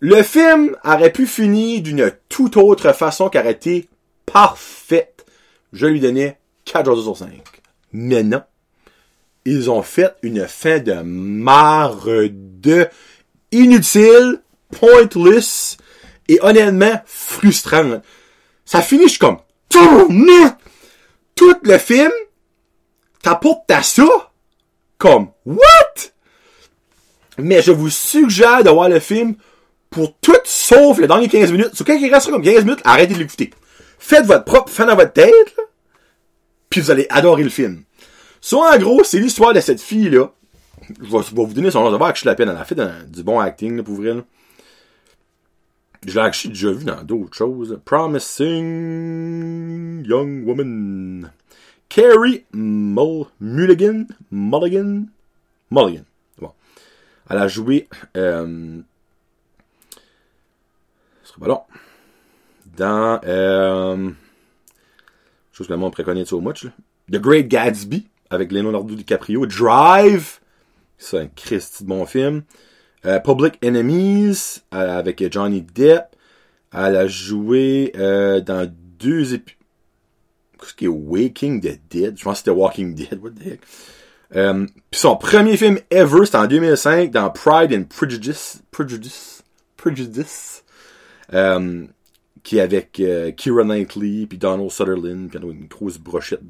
Le 0.00 0.22
film 0.22 0.76
aurait 0.84 1.12
pu 1.12 1.26
finir 1.26 1.82
d'une 1.82 2.12
toute 2.28 2.56
autre 2.56 2.92
façon 2.92 3.28
été 3.28 3.88
parfaite. 4.26 5.24
Je 5.72 5.86
lui 5.86 6.00
donnais 6.00 6.38
4 6.64 6.86
jaseux 6.86 7.02
sur 7.02 7.16
5. 7.16 7.28
Mais 7.92 8.22
non. 8.22 8.42
Ils 9.44 9.70
ont 9.70 9.82
fait 9.82 10.14
une 10.22 10.46
fin 10.46 10.78
de 10.78 10.94
marde 11.02 12.32
inutile, 13.50 14.40
pointless 14.70 15.76
et 16.28 16.38
honnêtement 16.42 17.00
frustrante. 17.04 18.02
Ça 18.64 18.82
finit, 18.82 19.18
comme, 19.18 19.38
tourne! 19.68 20.56
Tout 21.34 21.56
le 21.62 21.78
film 21.78 22.12
t'apporte 23.22 23.70
à 23.70 23.82
ça? 23.82 24.06
Comme, 24.98 25.30
what? 25.44 25.58
Mais 27.38 27.62
je 27.62 27.72
vous 27.72 27.90
suggère 27.90 28.62
de 28.62 28.70
voir 28.70 28.88
le 28.88 29.00
film 29.00 29.34
pour 29.90 30.14
tout 30.20 30.32
sauf 30.44 30.98
les 30.98 31.06
derniers 31.06 31.28
15 31.28 31.52
minutes. 31.52 31.74
Sur 31.74 31.84
quand 31.84 31.94
il 31.94 32.12
restera 32.12 32.32
comme 32.32 32.44
15 32.44 32.64
minutes, 32.64 32.80
arrêtez 32.84 33.14
de 33.14 33.18
l'écouter. 33.18 33.50
Faites 33.98 34.26
votre 34.26 34.44
propre 34.44 34.70
fin 34.70 34.86
dans 34.86 34.96
votre 34.96 35.12
tête, 35.12 35.56
puis 36.72 36.80
vous 36.80 36.90
allez 36.90 37.06
adorer 37.10 37.44
le 37.44 37.50
film. 37.50 37.84
Soit 38.40 38.74
en 38.74 38.78
gros, 38.78 39.04
c'est 39.04 39.20
l'histoire 39.20 39.52
de 39.52 39.60
cette 39.60 39.80
fille-là. 39.80 40.32
Je 41.00 41.04
vais, 41.04 41.18
vous 41.30 41.54
donner 41.54 41.70
son 41.70 41.84
nom 41.84 41.92
de 41.92 41.96
voir 41.96 42.12
que 42.12 42.18
je 42.18 42.24
la 42.24 42.34
peine. 42.34 42.48
Elle 42.48 42.56
a 42.56 42.64
fait 42.64 42.74
du 43.08 43.22
bon 43.22 43.38
acting, 43.38 43.76
là, 43.76 43.84
pour 43.84 43.94
vrai. 43.94 44.16
Je 46.04 46.18
l'ai 46.18 46.30
déjà 46.48 46.72
vu 46.72 46.84
dans 46.84 47.04
d'autres 47.04 47.36
choses. 47.36 47.78
Promising 47.84 48.50
Young 50.04 50.44
Woman. 50.46 51.30
Carrie 51.88 52.44
Mull 52.52 53.26
Mulligan. 53.38 54.06
Mulligan. 54.32 55.04
Mulligan. 55.70 56.04
Bon. 56.38 56.50
Elle 57.30 57.38
a 57.38 57.46
joué. 57.48 57.88
Euh, 58.16 58.80
ce 61.22 61.28
sera 61.28 61.38
pas 61.38 61.48
long. 61.48 61.62
Dans. 62.76 63.20
Euh, 63.24 64.10
chose 65.52 65.66
que 65.66 65.72
le 65.72 65.78
monde 65.78 65.92
préconise 65.92 66.28
so 66.28 66.40
much. 66.40 66.64
Là. 66.64 66.70
The 67.10 67.20
Great 67.20 67.48
Gatsby 67.48 68.06
avec 68.30 68.52
Leonardo 68.52 68.94
DiCaprio. 68.94 69.46
Drive. 69.46 70.40
C'est 70.98 71.18
un 71.18 71.26
Christy 71.26 71.84
de 71.84 71.88
bon 71.88 72.06
film. 72.06 72.42
Euh, 73.04 73.18
Public 73.18 73.54
Enemies 73.64 74.60
euh, 74.72 74.98
avec 74.98 75.32
Johnny 75.32 75.62
Depp. 75.62 76.16
Elle 76.72 76.96
a 76.96 77.06
joué 77.06 77.92
euh, 77.96 78.40
dans 78.40 78.70
deux 78.98 79.34
épisodes. 79.34 79.58
Qu'est-ce 80.58 80.74
qui 80.74 80.84
est 80.84 80.88
Waking 80.88 81.60
the 81.60 81.80
Dead? 81.90 82.16
Je 82.16 82.22
pense 82.22 82.34
que 82.34 82.38
c'était 82.38 82.50
Walking 82.50 82.94
Dead. 82.94 83.18
What 83.20 83.30
the 83.30 83.46
heck? 83.46 83.60
Euh, 84.34 84.66
son 84.92 85.16
premier 85.16 85.56
film 85.56 85.78
ever, 85.90 86.24
c'était 86.24 86.38
en 86.38 86.46
2005 86.46 87.10
dans 87.10 87.30
Pride 87.30 87.72
and 87.74 87.84
Prejudice. 87.84 88.62
Prejudice. 88.70 89.42
Prejudice. 89.76 90.64
Qui 92.42 92.58
est 92.58 92.60
avec 92.60 92.98
euh, 93.00 93.30
Keira 93.32 93.64
Knightley 93.64 94.26
puis 94.26 94.38
Donald 94.38 94.70
Sutherland 94.70 95.28
puis 95.28 95.38
une 95.42 95.66
grosse 95.66 95.98
brochette 95.98 96.42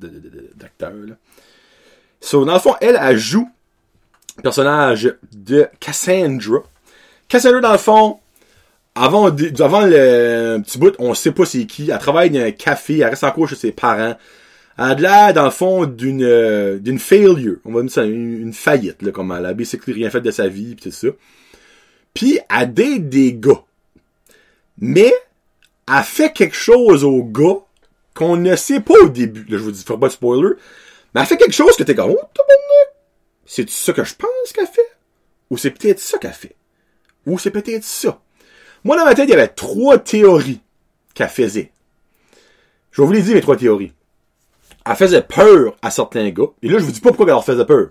d'acteurs. 0.57 1.16
So, 2.20 2.44
dans 2.44 2.55
le 2.55 2.61
fond, 2.61 2.74
elle, 2.81 2.98
elle 3.00 3.18
joue 3.18 3.48
le 4.38 4.42
personnage 4.42 5.14
de 5.33 5.68
Cassandra. 5.81 6.62
Cassandra, 7.28 7.61
dans 7.61 7.72
le 7.72 7.78
fond, 7.78 8.20
avant, 8.94 9.26
avant 9.26 9.87
le 9.87 10.59
petit 10.62 10.78
bout, 10.78 10.94
on 10.98 11.14
sait 11.14 11.33
pas 11.33 11.44
c'est 11.44 11.66
qui. 11.66 11.90
Elle 11.90 11.98
travaille 11.98 12.31
dans 12.31 12.40
un 12.40 12.52
café, 12.52 12.98
elle 12.98 13.11
reste 13.11 13.24
encore 13.24 13.48
chez 13.48 13.57
ses 13.57 13.72
parents. 13.72 14.16
Elle 14.78 14.85
a 14.85 14.94
l'air, 14.94 15.35
dans 15.35 15.44
le 15.44 15.50
fond, 15.50 15.85
d'une 15.85 16.22
euh, 16.22 16.78
d'une 16.78 16.98
failure. 16.98 17.57
On 17.64 17.72
va 17.72 17.83
dire 17.83 17.90
ça, 17.90 18.05
une, 18.05 18.40
une 18.40 18.52
faillite, 18.52 19.02
là, 19.02 19.11
comme 19.11 19.33
elle 19.33 19.46
a 19.46 19.52
basically 19.52 19.92
rien 19.92 20.11
fait 20.11 20.20
de 20.20 20.31
sa 20.31 20.48
vie, 20.48 20.74
pis 20.74 20.85
tout 20.85 20.90
ça. 20.90 21.09
Puis, 22.14 22.38
elle 22.48 22.72
date 22.72 23.09
des 23.09 23.35
gars. 23.35 23.62
Mais, 24.78 25.12
elle 25.88 26.05
fait 26.05 26.33
quelque 26.33 26.57
chose 26.57 27.05
aux 27.05 27.25
gars 27.25 27.59
qu'on 28.14 28.37
ne 28.37 28.57
sait 28.57 28.81
pas 28.81 28.99
au 29.03 29.09
début. 29.09 29.45
Là, 29.45 29.59
je 29.59 29.62
vous 29.62 29.73
dis, 29.73 29.85
faut 29.85 29.99
pas 29.99 30.09
de 30.09 30.12
spoiler. 30.12 30.55
Mais 31.14 31.21
elle 31.21 31.27
fait 31.27 31.37
quelque 31.37 31.55
chose 31.55 31.77
que 31.77 31.83
t'es 31.83 31.95
comme, 31.95 32.11
oh! 32.11 32.42
C'est 33.45 33.68
ça 33.68 33.92
que 33.92 34.05
je 34.05 34.14
pense 34.14 34.53
qu'elle 34.55 34.66
fait? 34.66 34.97
Ou 35.51 35.59
c'est 35.59 35.71
peut-être 35.71 36.01
ça 36.01 36.18
qu'elle 36.18 36.33
fait? 36.33 36.57
Ou 37.27 37.38
c'est 37.38 37.51
peut-être 37.51 37.85
ça? 37.85 38.21
Moi, 38.85 38.97
dans 38.97 39.05
ma 39.05 39.14
tête, 39.14 39.29
il 39.29 39.33
y 39.33 39.35
avait 39.35 39.49
trois 39.49 39.99
théories 39.99 40.61
qu'elle 41.14 41.29
faisait. 41.29 41.73
Je 42.90 43.03
vais 43.03 43.07
vous 43.07 43.12
les 43.12 43.23
dire, 43.23 43.35
mes 43.35 43.40
trois 43.40 43.57
théories. 43.57 43.92
Elle 44.85 44.97
faisait 44.97 45.23
peur 45.23 45.77
à 45.83 45.90
certains 45.90 46.31
gars. 46.31 46.49
Et 46.62 46.68
là, 46.68 46.79
je 46.79 46.85
vous 46.85 46.92
dis 46.92 47.01
pas 47.01 47.11
pourquoi 47.11 47.27
elle 47.27 47.33
leur 47.33 47.45
faisait 47.45 47.64
peur. 47.64 47.90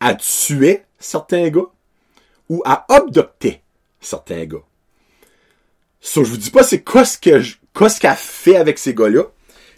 Elle 0.00 0.16
tuait 0.16 0.84
certains 0.98 1.48
gars. 1.48 1.70
Ou 2.48 2.62
elle 2.64 2.96
abductait 2.96 3.62
certains 4.00 4.44
gars. 4.44 4.64
Ça, 6.06 6.22
je 6.22 6.30
vous 6.30 6.36
dis 6.36 6.50
pas 6.50 6.62
c'est 6.62 6.82
quoi 6.82 7.04
ce 7.04 7.18
que 7.18 7.40
je- 7.40 7.56
quoi 7.74 7.88
ce 7.88 8.00
qu'elle 8.00 8.14
fait 8.14 8.56
avec 8.56 8.78
ces 8.78 8.94
gars-là. 8.94 9.24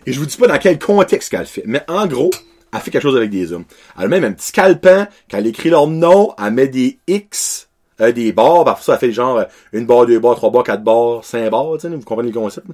Et 0.04 0.12
je 0.12 0.20
vous 0.20 0.26
dis 0.26 0.36
pas 0.36 0.46
dans 0.46 0.58
quel 0.58 0.78
contexte 0.78 1.30
qu'elle 1.30 1.40
le 1.40 1.46
fait. 1.46 1.62
Mais 1.64 1.82
en 1.88 2.06
gros, 2.06 2.30
elle 2.70 2.80
fait 2.80 2.90
quelque 2.90 3.02
chose 3.02 3.16
avec 3.16 3.30
des 3.30 3.50
hommes. 3.50 3.64
Elle 3.96 4.04
a 4.04 4.08
même 4.08 4.24
un 4.24 4.32
petit 4.32 4.52
calepin, 4.52 5.08
quand 5.30 5.38
elle 5.38 5.46
écrit 5.46 5.70
leur 5.70 5.86
nom, 5.86 6.34
elle 6.38 6.52
met 6.52 6.68
des 6.68 6.98
X, 7.06 7.68
euh, 8.02 8.12
des 8.12 8.32
barres, 8.32 8.64
parfois 8.64 8.84
ça 8.84 8.92
elle 8.94 8.98
fait 9.08 9.12
genre 9.12 9.38
euh, 9.38 9.44
une 9.72 9.86
barre, 9.86 10.04
deux 10.04 10.18
barres, 10.18 10.36
trois 10.36 10.50
barres, 10.50 10.64
quatre 10.64 10.84
barres, 10.84 11.24
cinq 11.24 11.50
barres, 11.50 11.78
tu 11.80 11.88
vous 11.88 12.00
comprenez 12.02 12.30
le 12.30 12.38
concept. 12.38 12.66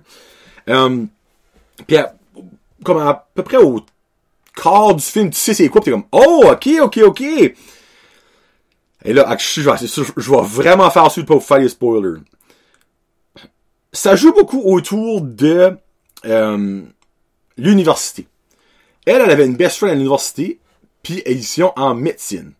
Euh, 0.68 1.04
puis 1.86 1.96
comme 2.82 2.98
à 2.98 3.28
peu 3.34 3.44
près 3.44 3.58
au 3.58 3.80
quart 4.60 4.96
du 4.96 5.04
film, 5.04 5.30
tu 5.30 5.38
sais 5.38 5.54
c'est 5.54 5.68
quoi, 5.68 5.80
pis 5.80 5.86
t'es 5.86 5.90
comme, 5.92 6.06
oh, 6.10 6.44
ok, 6.50 6.68
ok, 6.82 6.98
ok. 7.04 7.20
Et 9.04 9.12
là, 9.12 9.36
je, 9.38 9.60
vais 9.60 10.40
vraiment 10.42 10.90
faire 10.90 11.08
suite 11.10 11.26
pour 11.26 11.44
faire 11.44 11.58
les 11.58 11.68
spoilers. 11.68 12.20
Ça 13.94 14.16
joue 14.16 14.32
beaucoup 14.32 14.60
autour 14.60 15.20
de 15.20 15.70
euh, 16.24 16.82
l'université. 17.56 18.26
Elle, 19.06 19.22
elle 19.22 19.30
avait 19.30 19.46
une 19.46 19.54
best 19.54 19.76
friend 19.76 19.92
à 19.92 19.94
l'université, 19.94 20.58
puis 21.04 21.22
édition 21.24 21.72
en 21.76 21.94
médecine. 21.94 22.54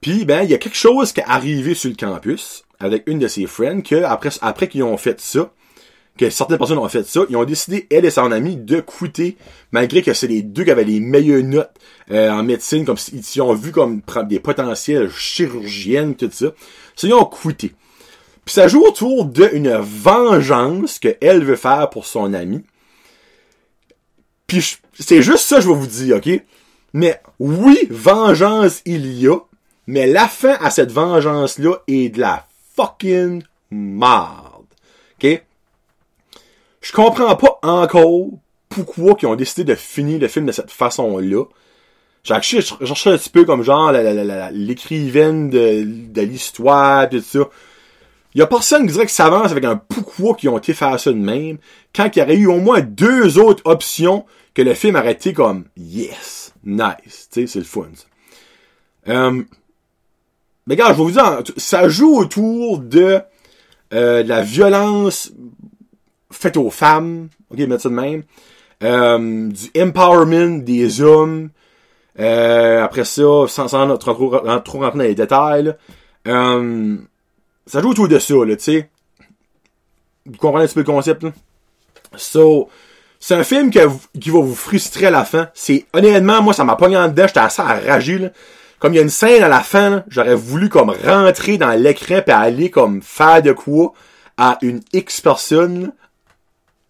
Puis, 0.00 0.24
ben, 0.24 0.42
il 0.42 0.50
y 0.50 0.54
a 0.54 0.58
quelque 0.58 0.76
chose 0.76 1.12
qui 1.12 1.20
est 1.20 1.24
arrivé 1.28 1.74
sur 1.74 1.88
le 1.88 1.94
campus 1.94 2.64
avec 2.80 3.04
une 3.06 3.20
de 3.20 3.28
ses 3.28 3.46
friends 3.46 3.80
que, 3.80 4.02
après, 4.02 4.30
après 4.40 4.66
qu'ils 4.66 4.82
ont 4.82 4.96
fait 4.96 5.20
ça, 5.20 5.52
que 6.18 6.30
certaines 6.30 6.58
personnes 6.58 6.78
ont 6.78 6.88
fait 6.88 7.06
ça, 7.06 7.20
ils 7.30 7.36
ont 7.36 7.44
décidé, 7.44 7.86
elle 7.88 8.04
et 8.04 8.10
son 8.10 8.32
ami, 8.32 8.56
de 8.56 8.80
quitter, 8.80 9.36
malgré 9.70 10.02
que 10.02 10.14
c'est 10.14 10.26
les 10.26 10.42
deux 10.42 10.64
qui 10.64 10.72
avaient 10.72 10.82
les 10.82 10.98
meilleures 10.98 11.44
notes 11.44 11.70
euh, 12.10 12.28
en 12.30 12.42
médecine, 12.42 12.84
comme 12.84 12.96
ils 13.12 13.40
ont 13.40 13.54
vu 13.54 13.70
comme 13.70 14.02
des 14.24 14.40
potentiels 14.40 15.12
chirurgiennes, 15.12 16.16
tout 16.16 16.28
ça. 16.32 16.46
Ça, 16.96 17.06
ils 17.06 17.14
ont 17.14 17.24
quitté. 17.24 17.72
Puis 18.46 18.54
ça 18.54 18.68
joue 18.68 18.86
autour 18.86 19.26
d'une 19.26 19.76
vengeance 19.76 21.00
qu'elle 21.00 21.44
veut 21.44 21.56
faire 21.56 21.90
pour 21.90 22.06
son 22.06 22.32
ami. 22.32 22.62
Puis 24.46 24.78
c'est 24.98 25.20
juste 25.20 25.44
ça 25.44 25.56
que 25.56 25.62
je 25.62 25.68
vais 25.68 25.74
vous 25.74 25.86
dire, 25.88 26.16
ok? 26.16 26.40
Mais 26.92 27.20
oui, 27.40 27.88
vengeance 27.90 28.82
il 28.86 29.12
y 29.12 29.26
a, 29.26 29.36
mais 29.88 30.06
la 30.06 30.28
fin 30.28 30.56
à 30.60 30.70
cette 30.70 30.92
vengeance-là 30.92 31.74
est 31.88 32.10
de 32.10 32.20
la 32.20 32.46
fucking 32.76 33.42
merde. 33.72 34.64
Ok? 35.20 35.42
Je 36.80 36.92
comprends 36.92 37.34
pas 37.34 37.58
encore 37.62 38.28
pourquoi 38.68 39.16
ils 39.20 39.26
ont 39.26 39.34
décidé 39.34 39.64
de 39.64 39.74
finir 39.74 40.20
le 40.20 40.28
film 40.28 40.46
de 40.46 40.52
cette 40.52 40.70
façon-là. 40.70 41.44
J'ai 42.22 42.60
cherché 42.60 43.10
un 43.10 43.18
petit 43.18 43.30
peu 43.30 43.44
comme 43.44 43.64
genre 43.64 43.90
l'écrivaine 44.52 45.50
de, 45.50 45.82
de 45.84 46.22
l'histoire 46.22 47.08
tout 47.08 47.20
ça. 47.20 47.40
Il 48.34 48.38
y 48.38 48.42
a 48.42 48.46
personne 48.46 48.86
qui 48.86 48.92
dirait 48.92 49.06
que 49.06 49.12
ça 49.12 49.26
avance 49.26 49.50
avec 49.50 49.64
un 49.64 49.76
pourquoi 49.76 50.34
qui 50.34 50.48
ont 50.48 50.58
été 50.58 50.74
faire 50.74 51.00
ça 51.00 51.10
de 51.10 51.16
même, 51.16 51.58
quand 51.94 52.14
il 52.14 52.18
y 52.18 52.22
aurait 52.22 52.36
eu 52.36 52.46
au 52.46 52.58
moins 52.58 52.80
deux 52.80 53.38
autres 53.38 53.62
options 53.64 54.26
que 54.54 54.62
le 54.62 54.74
film 54.74 54.96
aurait 54.96 55.12
été 55.12 55.32
comme 55.32 55.64
yes, 55.76 56.52
nice, 56.64 57.28
tu 57.32 57.42
sais, 57.42 57.46
c'est 57.46 57.58
le 57.58 57.64
fun. 57.64 57.86
Euh, 59.08 59.42
mais 60.66 60.76
gars, 60.76 60.88
je 60.88 60.92
vais 60.92 61.02
vous 61.02 61.10
dire, 61.10 61.42
ça 61.56 61.88
joue 61.88 62.16
autour 62.16 62.80
de, 62.80 63.20
euh, 63.94 64.22
la 64.24 64.42
violence 64.42 65.32
faite 66.30 66.56
aux 66.56 66.70
femmes, 66.70 67.28
ok, 67.50 67.58
mettre 67.60 67.82
ça 67.82 67.88
de 67.88 67.94
même, 67.94 68.22
euh, 68.82 69.48
du 69.48 69.80
empowerment 69.80 70.62
des 70.62 71.00
hommes, 71.00 71.50
euh, 72.18 72.82
après 72.82 73.04
ça, 73.04 73.46
sans, 73.48 73.68
sans 73.68 73.96
trop, 73.96 74.14
trop, 74.14 74.30
rentrer 74.30 74.78
dans 74.78 74.92
les 74.96 75.14
détails, 75.14 75.74
euh, 76.26 76.96
ça 77.66 77.80
joue 77.80 77.90
autour 77.90 78.08
de 78.08 78.18
ça, 78.18 78.34
là, 78.34 78.56
tu 78.56 78.64
sais. 78.64 78.90
Vous 80.24 80.36
comprenez 80.38 80.64
un 80.64 80.66
petit 80.66 80.74
peu 80.74 80.80
le 80.80 80.86
concept, 80.86 81.22
là? 81.22 81.32
So, 82.16 82.68
c'est 83.18 83.34
un 83.34 83.44
film 83.44 83.70
qui, 83.70 83.78
va 83.78 84.40
vous 84.40 84.54
frustrer 84.54 85.06
à 85.06 85.10
la 85.10 85.24
fin. 85.24 85.48
C'est, 85.54 85.86
honnêtement, 85.92 86.42
moi, 86.42 86.54
ça 86.54 86.64
m'a 86.64 86.76
pogné 86.76 86.96
en 86.96 87.08
dedans, 87.08 87.26
j'étais 87.26 87.40
assez 87.40 87.62
enragé, 87.62 88.18
là. 88.18 88.28
Comme 88.78 88.92
il 88.92 88.96
y 88.96 88.98
a 88.98 89.02
une 89.02 89.08
scène 89.08 89.42
à 89.42 89.48
la 89.48 89.60
fin, 89.60 90.04
j'aurais 90.08 90.34
voulu 90.34 90.68
comme 90.68 90.90
rentrer 90.90 91.56
dans 91.56 91.72
l'écran 91.72 92.20
et 92.26 92.30
aller 92.30 92.70
comme 92.70 93.00
faire 93.02 93.40
de 93.42 93.52
quoi 93.52 93.94
à 94.36 94.58
une 94.60 94.82
X 94.92 95.22
personne, 95.22 95.92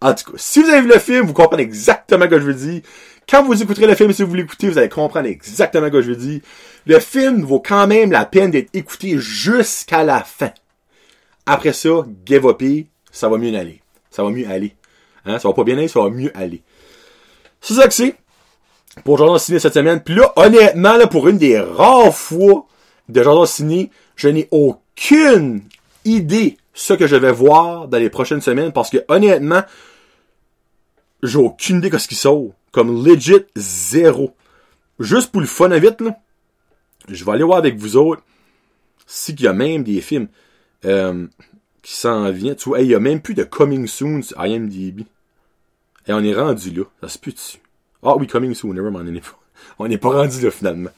en 0.01 0.13
tout 0.13 0.31
cas, 0.31 0.37
si 0.37 0.61
vous 0.61 0.69
avez 0.69 0.81
vu 0.81 0.89
le 0.89 0.99
film, 0.99 1.25
vous 1.25 1.33
comprenez 1.33 1.63
exactement 1.63 2.25
ce 2.25 2.29
que 2.29 2.39
je 2.39 2.45
veux 2.45 2.53
dire. 2.53 2.81
Quand 3.27 3.43
vous 3.43 3.61
écouterez 3.61 3.87
le 3.87 3.95
film, 3.95 4.13
si 4.13 4.23
vous 4.23 4.35
l'écoutez, 4.35 4.69
vous 4.69 4.77
allez 4.77 4.89
comprendre 4.89 5.27
exactement 5.27 5.87
ce 5.87 5.91
que 5.91 6.01
je 6.01 6.09
veux 6.09 6.15
dire. 6.15 6.41
Le 6.85 6.99
film 6.99 7.43
vaut 7.43 7.59
quand 7.59 7.87
même 7.87 8.11
la 8.11 8.25
peine 8.25 8.51
d'être 8.51 8.69
écouté 8.73 9.17
jusqu'à 9.17 10.03
la 10.03 10.23
fin. 10.23 10.51
Après 11.47 11.73
ça, 11.73 12.05
give 12.25 12.45
up, 12.45 12.61
ça 13.11 13.29
va 13.29 13.37
mieux 13.37 13.57
aller. 13.57 13.81
Ça 14.11 14.23
va 14.23 14.29
mieux 14.29 14.47
aller. 14.47 14.75
Hein? 15.25 15.39
Ça 15.39 15.47
va 15.47 15.53
pas 15.53 15.63
bien 15.63 15.77
aller, 15.77 15.87
ça 15.87 16.01
va 16.01 16.09
mieux 16.09 16.31
aller. 16.35 16.61
C'est 17.61 17.73
ça 17.73 17.87
que 17.87 17.93
c'est. 17.93 18.15
Pour 19.03 19.17
Jordan 19.17 19.39
Ciné 19.39 19.59
cette 19.59 19.73
semaine. 19.73 20.01
Puis 20.03 20.15
là, 20.15 20.33
honnêtement, 20.35 20.97
là, 20.97 21.07
pour 21.07 21.27
une 21.27 21.37
des 21.37 21.59
rares 21.59 22.15
fois 22.15 22.65
de 23.09 23.23
Jordan 23.23 23.45
Ciné, 23.45 23.91
je 24.15 24.27
n'ai 24.27 24.47
aucune 24.51 25.61
idée 26.03 26.57
ce 26.73 26.93
que 26.93 27.07
je 27.07 27.15
vais 27.15 27.31
voir 27.31 27.87
dans 27.87 27.97
les 27.97 28.09
prochaines 28.09 28.41
semaines 28.41 28.71
parce 28.71 28.89
que 28.89 29.03
honnêtement, 29.07 29.63
j'ai 31.23 31.37
aucune 31.37 31.77
idée 31.77 31.89
de 31.89 31.97
ce 31.97 32.07
qui 32.07 32.15
sort. 32.15 32.51
Comme 32.71 33.05
legit 33.05 33.45
zéro. 33.55 34.35
Juste 34.99 35.31
pour 35.31 35.41
le 35.41 35.47
fun 35.47 35.71
à 35.71 35.79
vite, 35.79 36.01
là, 36.01 36.17
je 37.07 37.23
vais 37.23 37.31
aller 37.31 37.43
voir 37.43 37.57
avec 37.57 37.77
vous 37.77 37.95
autres 37.95 38.23
si 39.05 39.33
qu'il 39.33 39.45
y 39.45 39.47
a 39.47 39.53
même 39.53 39.83
des 39.83 40.01
films 40.01 40.27
euh, 40.85 41.27
qui 41.81 41.93
s'en 41.93 42.29
viennent. 42.31 42.55
Tu 42.55 42.69
vois, 42.69 42.81
il 42.81 42.87
y 42.87 42.95
a 42.95 42.99
même 42.99 43.21
plus 43.21 43.33
de 43.33 43.43
Coming 43.43 43.87
Soon 43.87 44.21
sur 44.21 44.43
IMDb. 44.43 45.01
Et 46.07 46.13
on 46.13 46.23
est 46.23 46.33
rendu 46.33 46.71
là. 46.71 46.83
Ça 47.01 47.09
se 47.09 47.17
peut 47.17 47.31
dessus. 47.31 47.59
Ah 48.03 48.15
oui, 48.15 48.27
Coming 48.27 48.53
Soon, 48.53 48.69
on 48.69 49.03
n'est 49.03 49.19
pas, 49.19 49.39
on 49.79 49.87
n'est 49.87 49.97
pas 49.97 50.09
rendu 50.09 50.41
là 50.41 50.51
finalement. 50.51 50.89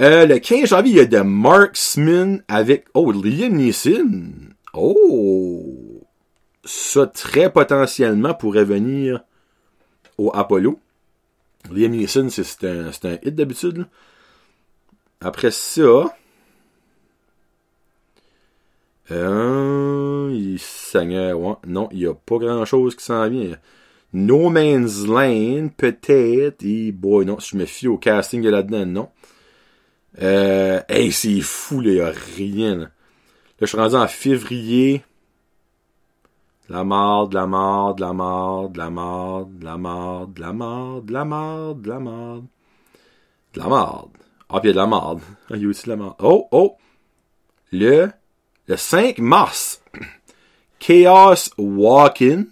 Euh, 0.00 0.26
le 0.26 0.38
15 0.38 0.70
janvier, 0.70 0.92
il 0.92 0.96
y 0.96 1.00
a 1.00 1.04
de 1.04 1.20
Marksman 1.20 2.42
avec, 2.48 2.86
oh, 2.94 3.12
Liam 3.12 3.54
Neeson. 3.54 4.30
Oh! 4.72 6.02
Ça, 6.64 7.06
très 7.06 7.52
potentiellement, 7.52 8.34
pourrait 8.34 8.64
venir 8.64 9.20
au 10.16 10.30
Apollo. 10.34 10.80
Liam 11.70 11.92
Neeson, 11.92 12.28
c'est 12.30 12.64
un, 12.64 12.88
un 12.88 13.18
hit 13.22 13.34
d'habitude. 13.34 13.86
Après 15.20 15.50
ça, 15.50 16.14
euh, 19.10 20.30
il 20.32 20.58
ouais, 21.08 21.54
non, 21.66 21.88
il 21.92 21.98
n'y 21.98 22.06
a 22.06 22.14
pas 22.14 22.38
grand 22.38 22.64
chose 22.64 22.94
qui 22.94 23.04
s'en 23.04 23.28
vient. 23.28 23.56
No 24.12 24.50
Man's 24.50 25.06
Land, 25.06 25.68
peut-être, 25.76 26.64
et 26.64 26.92
boy, 26.92 27.24
non, 27.24 27.38
je 27.38 27.56
me 27.56 27.64
fie 27.64 27.88
au 27.88 27.96
casting 27.96 28.42
là-dedans, 28.42 28.86
non. 28.86 29.08
Euh, 30.20 30.80
hey, 30.88 31.12
c'est 31.12 31.40
fou, 31.40 31.82
il 31.82 31.94
n'y 31.94 32.00
a 32.00 32.12
rien. 32.36 32.76
Là. 32.76 32.84
Là, 32.84 32.90
je 33.60 33.66
suis 33.66 33.78
rendu 33.78 33.94
en 33.94 34.08
février. 34.08 35.04
La 36.68 36.84
marde, 36.84 37.34
la 37.34 37.46
marde, 37.46 38.00
la 38.00 38.12
marde, 38.12 38.76
la 38.76 38.90
marde, 38.90 39.62
la 39.62 39.76
marde, 39.76 40.38
la 40.38 40.52
marde, 40.52 41.10
la 41.10 41.24
marde, 41.24 41.86
la 41.86 41.98
marde. 41.98 42.44
De 43.54 43.60
la 43.60 43.68
marde. 43.68 44.10
Ah, 44.48 44.60
puis 44.60 44.64
il 44.64 44.66
y 44.68 44.70
a 44.70 44.72
de 44.72 44.78
la 44.78 44.86
marde. 44.86 45.20
Il 45.50 45.62
y 45.62 45.66
a 45.66 45.68
aussi 45.68 45.84
de 45.84 45.90
la 45.90 45.96
marde. 45.96 46.14
Oh, 46.20 46.48
oh! 46.52 46.76
Le, 47.72 48.10
le 48.70 48.76
5 48.76 49.18
mars, 49.18 49.82
Chaos 50.78 51.50
Walking 51.58 52.46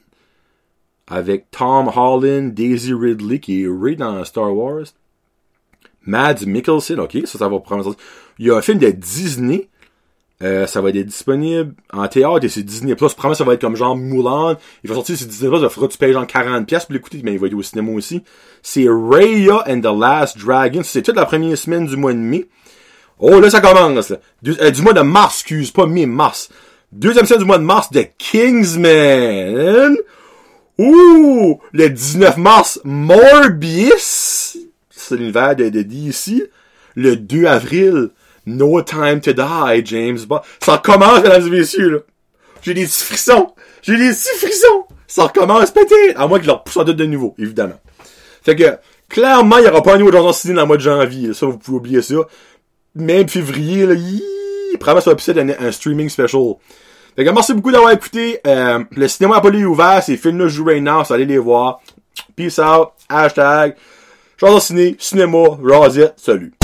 avec 1.06 1.48
Tom 1.52 1.88
Holland, 1.94 2.52
Daisy 2.52 2.92
Ridley, 2.92 3.38
qui 3.38 3.62
est 3.62 3.68
Ray 3.68 3.94
dans 3.94 4.24
Star 4.24 4.52
Wars. 4.54 4.86
Mads 6.02 6.44
Mikkelsen, 6.44 6.98
ok, 6.98 7.18
ça, 7.24 7.38
ça 7.38 7.48
va 7.48 7.60
prendre. 7.60 7.94
Il 8.38 8.46
y 8.46 8.50
a 8.50 8.56
un 8.56 8.62
film 8.62 8.78
de 8.78 8.90
Disney 8.90 9.68
euh, 10.40 10.68
ça 10.68 10.80
va 10.80 10.90
être 10.90 11.02
disponible 11.02 11.74
en 11.92 12.06
théâtre 12.06 12.44
et 12.44 12.48
c'est 12.48 12.62
Disney 12.62 12.94
Plus. 12.94 13.12
Probablement, 13.12 13.34
ça 13.34 13.44
va 13.44 13.54
être 13.54 13.60
comme 13.60 13.74
genre 13.74 13.96
Moulin. 13.96 14.56
Il 14.84 14.88
va 14.88 14.94
sortir 14.94 15.16
sur 15.16 15.26
Disney 15.26 15.50
Plus. 15.50 15.60
Il 15.62 15.68
faudra 15.68 15.88
que 15.88 15.92
tu 15.92 15.98
payes 15.98 16.12
genre 16.12 16.26
40 16.26 16.66
pièces 16.66 16.84
pour 16.84 16.94
l'écouter, 16.94 17.20
mais 17.24 17.32
il 17.32 17.40
va 17.40 17.48
être 17.48 17.54
au 17.54 17.62
cinéma 17.62 17.90
aussi. 17.90 18.22
C'est 18.62 18.86
Raya 18.88 19.64
and 19.66 19.80
the 19.80 19.98
Last 19.98 20.38
Dragon. 20.38 20.82
C'est 20.84 21.02
toute 21.02 21.16
la 21.16 21.26
première 21.26 21.58
semaine 21.58 21.86
du 21.86 21.96
mois 21.96 22.12
de 22.12 22.18
mai. 22.18 22.46
Oh, 23.20 23.40
là, 23.40 23.50
ça 23.50 23.60
commence, 23.60 24.12
Du, 24.42 24.54
euh, 24.60 24.70
du 24.70 24.82
mois 24.82 24.92
de 24.92 25.00
mars, 25.00 25.36
excuse, 25.36 25.70
pas 25.70 25.86
mai, 25.86 26.06
mars. 26.06 26.50
Deuxième 26.92 27.26
semaine 27.26 27.40
du 27.40 27.46
mois 27.46 27.58
de 27.58 27.64
mars 27.64 27.90
de 27.90 28.06
Kingsman. 28.16 29.96
Ouh! 30.78 31.60
Le 31.72 31.88
19 31.90 32.36
mars, 32.36 32.80
Morbius. 32.84 34.56
C'est 34.90 35.16
l'univers 35.16 35.56
de, 35.56 35.68
de 35.68 35.82
DC. 35.82 36.50
Le 36.94 37.16
2 37.16 37.46
avril, 37.46 38.10
No 38.46 38.80
Time 38.82 39.20
to 39.20 39.32
Die, 39.32 39.82
James 39.84 40.18
Bond. 40.26 40.40
Ça 40.60 40.76
recommence, 40.76 41.22
mesdames 41.22 41.46
et 41.46 41.50
messieurs, 41.50 41.90
là. 41.90 41.98
J'ai 42.62 42.74
des 42.74 42.84
petits 42.84 43.04
frissons. 43.04 43.54
J'ai 43.82 43.96
des 43.96 44.10
petits 44.10 44.38
frissons. 44.38 44.84
Ça 45.06 45.24
recommence 45.24 45.70
peut-être. 45.70 46.20
À 46.20 46.26
moins 46.26 46.40
je 46.40 46.46
leur 46.46 46.62
pousse 46.64 46.76
en 46.76 46.84
de 46.84 47.04
nouveau, 47.04 47.34
évidemment. 47.38 47.80
Fait 48.42 48.56
que, 48.56 48.78
clairement, 49.08 49.58
il 49.58 49.62
n'y 49.62 49.68
aura 49.68 49.82
pas 49.82 49.94
un 49.94 49.98
nouveau 49.98 50.12
Johnson 50.12 50.32
Cine 50.32 50.54
dans 50.54 50.62
le 50.62 50.66
mois 50.66 50.76
de 50.76 50.82
janvier. 50.82 51.34
Ça, 51.34 51.46
vous 51.46 51.58
pouvez 51.58 51.76
oublier 51.76 52.02
ça. 52.02 52.16
Même 52.98 53.28
février, 53.28 53.86
là, 53.86 53.94
yii, 53.94 54.22
probablement 54.78 55.16
ça 55.16 55.32
va 55.34 55.56
un, 55.60 55.72
streaming 55.72 56.08
special. 56.08 56.54
Fait 57.16 57.24
que 57.24 57.30
merci 57.30 57.54
beaucoup 57.54 57.72
d'avoir 57.72 57.92
écouté. 57.92 58.40
Euh, 58.46 58.84
le 58.90 59.08
cinéma 59.08 59.36
Apollo 59.36 59.58
est 59.58 59.64
ouvert. 59.64 60.02
Ces 60.02 60.16
films-là 60.16 60.48
jouent 60.48 60.66
right 60.66 60.82
now. 60.82 61.02
Allez 61.10 61.24
les 61.24 61.38
voir. 61.38 61.80
Peace 62.36 62.58
out. 62.60 62.90
Hashtag. 63.08 63.76
Jason 64.38 64.60
Ciné, 64.60 64.96
cinéma, 65.00 65.58
Rosette, 65.60 66.14
salut. 66.16 66.57